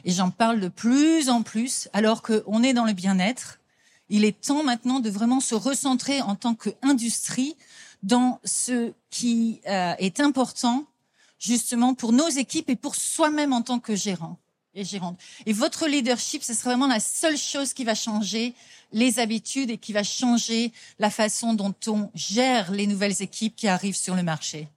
[0.05, 3.61] Et j'en parle de plus en plus, alors qu'on est dans le bien-être.
[4.09, 7.57] Il est temps maintenant de vraiment se recentrer en tant qu'industrie
[8.03, 10.85] dans ce qui est important
[11.43, 14.39] justement pour nos équipes et pour soi-même en tant que gérant
[14.75, 15.21] et gérante.
[15.45, 18.55] Et votre leadership, ce sera vraiment la seule chose qui va changer
[18.93, 23.69] les habitudes et qui va changer la façon dont on gère les nouvelles équipes qui
[23.69, 24.69] arrivent sur le marché.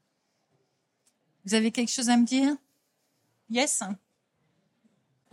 [1.46, 2.56] Vous avez quelque chose à me dire?
[3.50, 3.84] Yes?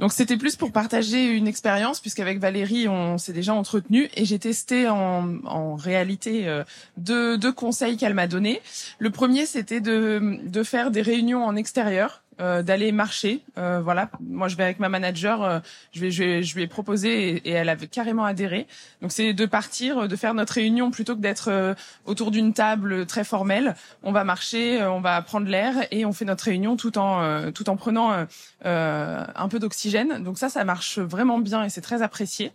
[0.02, 4.40] Donc c'était plus pour partager une expérience puisqu'avec Valérie on s'est déjà entretenu et j'ai
[4.40, 6.64] testé en, réalité euh,
[6.96, 8.60] deux, conseils qu'elle m'a donnés.
[8.98, 13.42] Le premier c'était de faire des réunions en extérieur euh, d'aller marcher.
[13.58, 15.60] Euh, voilà, moi je vais avec ma manager, euh,
[15.92, 18.66] je, vais, je, vais, je lui ai proposé et, elle avait carrément adhéré.
[19.02, 21.74] Donc c'est de partir, de faire notre réunion plutôt que d'être
[22.06, 23.74] autour d'une table très formelle.
[24.02, 27.68] On va marcher, on va prendre l'air et on fait notre réunion tout en tout
[27.68, 28.26] en prenant
[28.64, 30.22] un peu d'oxygène.
[30.24, 32.52] Donc ça, ça marche vraiment bien et c'est très apprécié.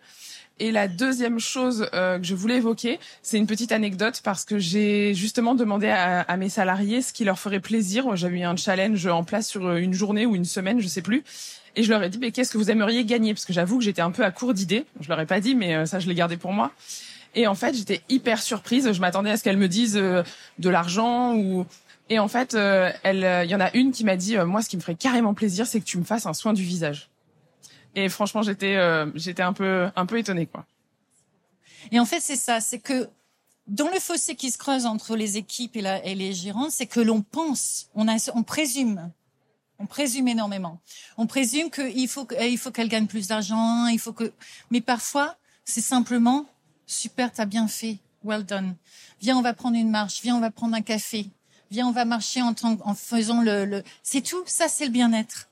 [0.60, 4.58] Et la deuxième chose euh, que je voulais évoquer, c'est une petite anecdote parce que
[4.58, 8.16] j'ai justement demandé à, à, mes salariés ce qui leur ferait plaisir.
[8.16, 11.24] J'avais eu un challenge en place sur une journée ou une semaine, je sais plus.
[11.76, 13.36] Et je leur ai dit, mais qu'est-ce que vous aimeriez gagner?
[13.36, 14.86] Parce que j'avoue que j'étais un peu à court d'idées.
[14.99, 16.72] Je leur ai pas dit, mais euh, ça, je l'ai gardé pour moi.
[17.36, 18.91] Et en fait, j'étais hyper surprise.
[18.91, 20.24] Je m'attendais à ce qu'elles me disent euh,
[20.58, 21.68] de l'argent ou...
[22.10, 24.82] Et en fait, il y en a une qui m'a dit, moi, ce qui me
[24.82, 27.10] ferait carrément plaisir, c'est que tu me fasses un soin du visage.
[27.97, 30.67] Et franchement, j'étais euh, j'étais un peu un peu étonnée quoi.
[31.91, 33.09] Et en fait, c'est ça, c'est que
[33.65, 37.23] dans le fossé qui se creuse entre les équipes et, les gérants, c'est que l'on
[37.23, 39.11] pense, on, a, on présume,
[39.79, 40.79] on présume énormément.
[41.17, 44.31] On présume qu'il faut il faut qu'elle gagne plus d'argent, il faut que,
[44.69, 45.35] mais parfois
[45.65, 46.45] c'est simplement
[46.85, 48.75] super, t'as bien fait, well done.
[49.21, 51.31] Viens, on va prendre une marche, viens, on va prendre un café,
[51.71, 52.53] viens, on va marcher en,
[52.93, 53.81] faisant le...
[54.03, 54.43] c'est tout.
[54.45, 55.49] Ça, c'est le bien-être.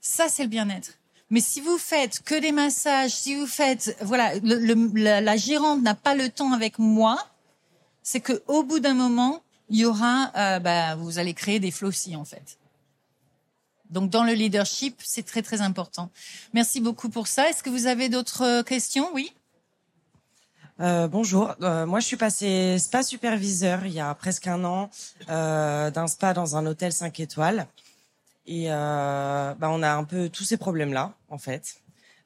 [0.00, 0.92] Ça, c'est le bien-être.
[1.32, 5.80] Mais si vous faites que des massages, si vous faites, voilà, le, la, la, gérante
[5.80, 7.18] n'a pas le temps avec moi,
[8.02, 11.70] c'est que au bout d'un moment, il y aura, euh, bah, vous allez créer des
[11.70, 12.58] flossis en fait.
[13.88, 16.10] Donc dans le leadership, c'est très très important.
[16.52, 17.48] Merci beaucoup pour ça.
[17.48, 19.08] Est-ce que vous avez d'autres questions?
[19.14, 19.32] Oui.
[20.80, 24.90] Euh, bonjour, euh, moi je suis passé spa superviseur il y a presque un an
[25.30, 27.66] euh, d'un spa dans un hôtel 5 étoiles.
[28.46, 31.76] Et euh, bah, on a un peu tous ces problèmes-là, en fait.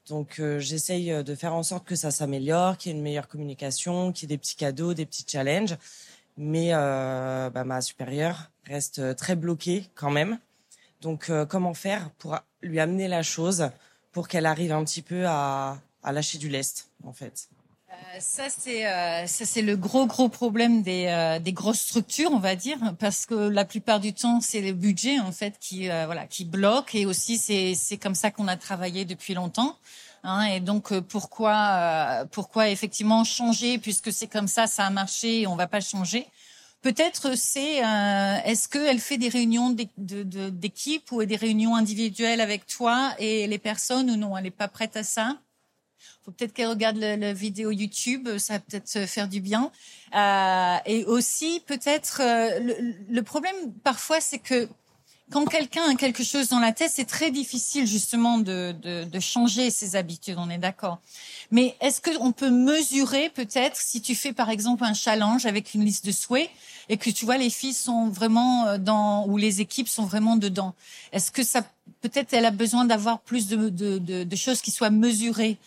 [0.08, 3.28] Donc euh, j'essaye de faire en sorte que ça s'améliore, qu'il y ait une meilleure
[3.28, 5.76] communication, qu'il y ait des petits cadeaux, des petits challenges.
[6.38, 10.38] Mais euh, bah, ma supérieure reste très bloquée quand même.
[11.00, 13.70] Donc euh, comment faire pour lui amener la chose
[14.12, 17.48] pour qu'elle arrive un petit peu à, à lâcher du lest, en fait?
[17.50, 17.55] euh,
[18.20, 22.38] ça c'est euh, ça c'est le gros gros problème des euh, des grosses structures on
[22.38, 26.26] va dire parce que la plupart du temps c'est le budget en fait qui voilà
[26.26, 29.76] qui bloque et aussi c'est c'est comme ça qu'on a travaillé depuis longtemps
[30.24, 33.78] hein, et donc pourquoi pourquoi effectivement changer?
[33.78, 36.26] Puisque c'est comme ça ça a marché et on va pas changer.
[36.82, 37.76] Peut-être c'est
[38.44, 44.10] est-ce qu'elle fait des réunions d'équipe ou des réunions individuelles avec toi et les personnes
[44.10, 44.36] ou non?
[44.36, 45.36] Elle n'est pas prête à ça?
[46.26, 49.70] Faut peut-être qu'elle regarde le, vidéo YouTube, ça va peut-être faire du bien.
[50.16, 52.74] Euh, et aussi, peut-être, euh,
[53.08, 53.54] le, problème
[53.84, 54.68] parfois, c'est que
[55.30, 59.20] quand quelqu'un a quelque chose dans la tête, c'est très difficile justement de, de, de,
[59.20, 60.98] changer ses habitudes, on est d'accord.
[61.52, 65.84] Mais est-ce qu'on peut mesurer peut-être si tu fais par exemple un challenge avec une
[65.84, 66.50] liste de souhaits
[66.88, 70.36] et que tu vois les filles sont vraiment euh, dans ou les équipes sont vraiment
[70.36, 70.74] dedans?
[71.12, 71.62] Est-ce que ça
[72.00, 75.58] peut-être elle a besoin d'avoir plus de, de, de choses qui soient mesurées?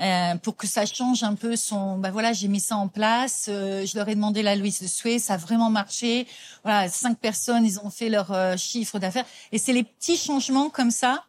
[0.00, 1.98] Euh, pour que ça change un peu son.
[1.98, 3.46] Ben voilà, j'ai mis ça en place.
[3.48, 6.26] Euh, je leur ai demandé la Louise de Souhait, ça a vraiment marché.
[6.64, 9.26] Voilà, cinq personnes, ils ont fait leur euh, chiffre d'affaires.
[9.52, 11.24] Et c'est les petits changements comme ça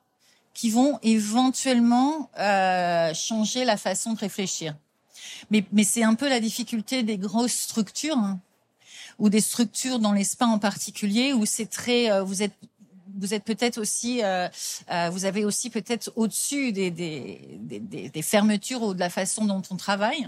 [0.53, 2.29] qui vont éventuellement
[3.15, 4.75] changer la façon de réfléchir.
[5.49, 8.17] Mais, mais c'est un peu la difficulté des grosses structures.
[8.17, 8.39] Hein,
[9.19, 12.55] ou des structures dans les en particulier où c'est très vous êtes
[13.17, 14.47] vous êtes peut-être aussi, euh,
[14.91, 20.27] euh, vous avez aussi peut-être au-dessus des, fermetures ou de la façon dont on travaille.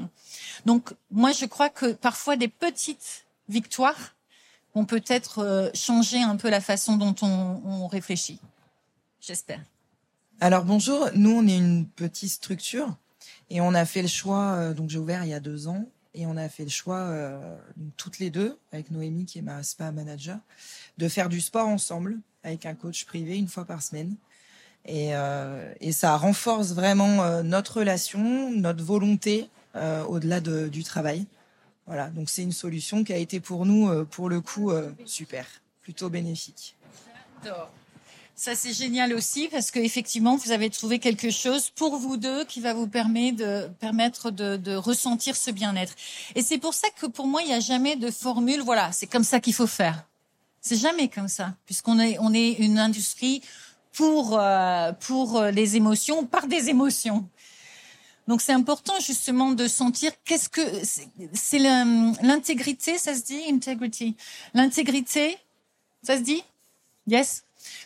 [0.65, 4.15] Donc, moi, je crois que parfois des petites victoires
[4.73, 8.39] vont peut-être euh, changer un peu la façon dont on, réfléchit.
[9.21, 9.61] J'espère.
[10.41, 12.97] Alors bonjour, nous on est une petite structure
[13.49, 16.25] et on a fait le choix, donc j'ai ouvert il y a deux ans, et
[16.25, 17.57] on a fait le choix, euh,
[17.97, 20.39] toutes les deux, avec Noémie qui est ma spa manager,
[20.97, 24.15] de faire du sport ensemble avec un coach privé une fois par semaine.
[24.85, 30.83] Et, euh, et ça renforce vraiment euh, notre relation, notre volonté euh, au-delà de, du
[30.83, 31.25] travail.
[31.87, 34.71] Voilà, donc c'est une solution qui a été pour nous, pour le coup,
[35.05, 35.45] super,
[35.81, 36.75] plutôt bénéfique.
[38.35, 42.43] Ça c'est génial aussi parce que effectivement vous avez trouvé quelque chose pour vous deux
[42.45, 45.93] qui va vous permettre de, de ressentir ce bien-être.
[46.33, 48.61] Et c'est pour ça que pour moi il n'y a jamais de formule.
[48.61, 50.07] Voilà, c'est comme ça qu'il faut faire.
[50.68, 53.43] C'est jamais comme ça, puisqu'on est on est une industrie
[53.93, 57.30] pour euh, pour euh, les émotions, par des émotions.
[58.28, 60.63] Donc c'est important justement de sentir qu'est-ce que
[61.34, 64.16] c'est l'intégrité, ça se dit integrity?
[64.55, 65.38] L'intégrité,
[66.01, 66.43] ça se dit?
[67.05, 67.43] Yes?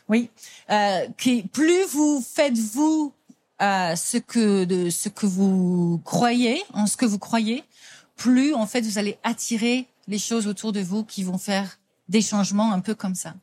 [0.07, 0.29] Oui,
[0.69, 3.11] euh, qui plus vous faites vous
[3.61, 7.65] euh, ce que de ce que vous croyez en ce que vous croyez,
[8.15, 11.77] plus en fait vous allez attirer les choses autour de vous qui vont faire
[12.09, 13.35] des changements un peu comme ça.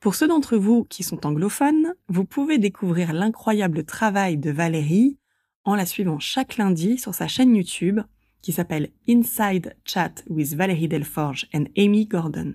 [0.00, 5.18] Pour ceux d'entre vous qui sont anglophones, vous pouvez découvrir l'incroyable travail de Valérie
[5.64, 8.00] en la suivant chaque lundi sur sa chaîne YouTube
[8.42, 12.54] qui s'appelle Inside Chat with Valérie Delforge and Amy Gordon.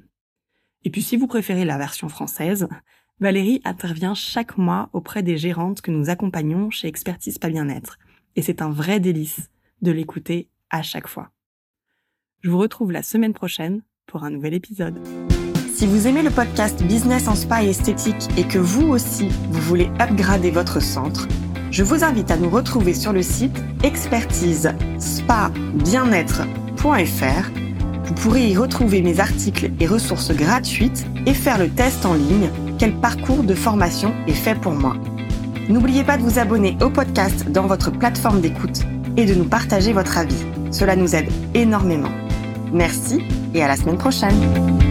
[0.84, 2.68] Et puis si vous préférez la version française,
[3.20, 7.98] Valérie intervient chaque mois auprès des gérantes que nous accompagnons chez Expertise Pas Bien-être.
[8.36, 9.50] Et c'est un vrai délice
[9.82, 11.32] de l'écouter à chaque fois.
[12.42, 13.84] Je vous retrouve la semaine prochaine
[14.20, 15.00] un nouvel épisode.
[15.74, 19.62] Si vous aimez le podcast Business en Spa et Esthétique et que vous aussi, vous
[19.62, 21.28] voulez upgrader votre centre,
[21.72, 27.50] je vous invite à nous retrouver sur le site expertise spa bien-être.fr.
[28.04, 32.50] Vous pourrez y retrouver mes articles et ressources gratuites et faire le test en ligne
[32.78, 34.96] quel parcours de formation est fait pour moi.
[35.70, 38.82] N'oubliez pas de vous abonner au podcast dans votre plateforme d'écoute
[39.16, 40.44] et de nous partager votre avis.
[40.72, 42.12] Cela nous aide énormément.
[42.72, 43.22] Merci
[43.54, 44.91] et à la semaine prochaine.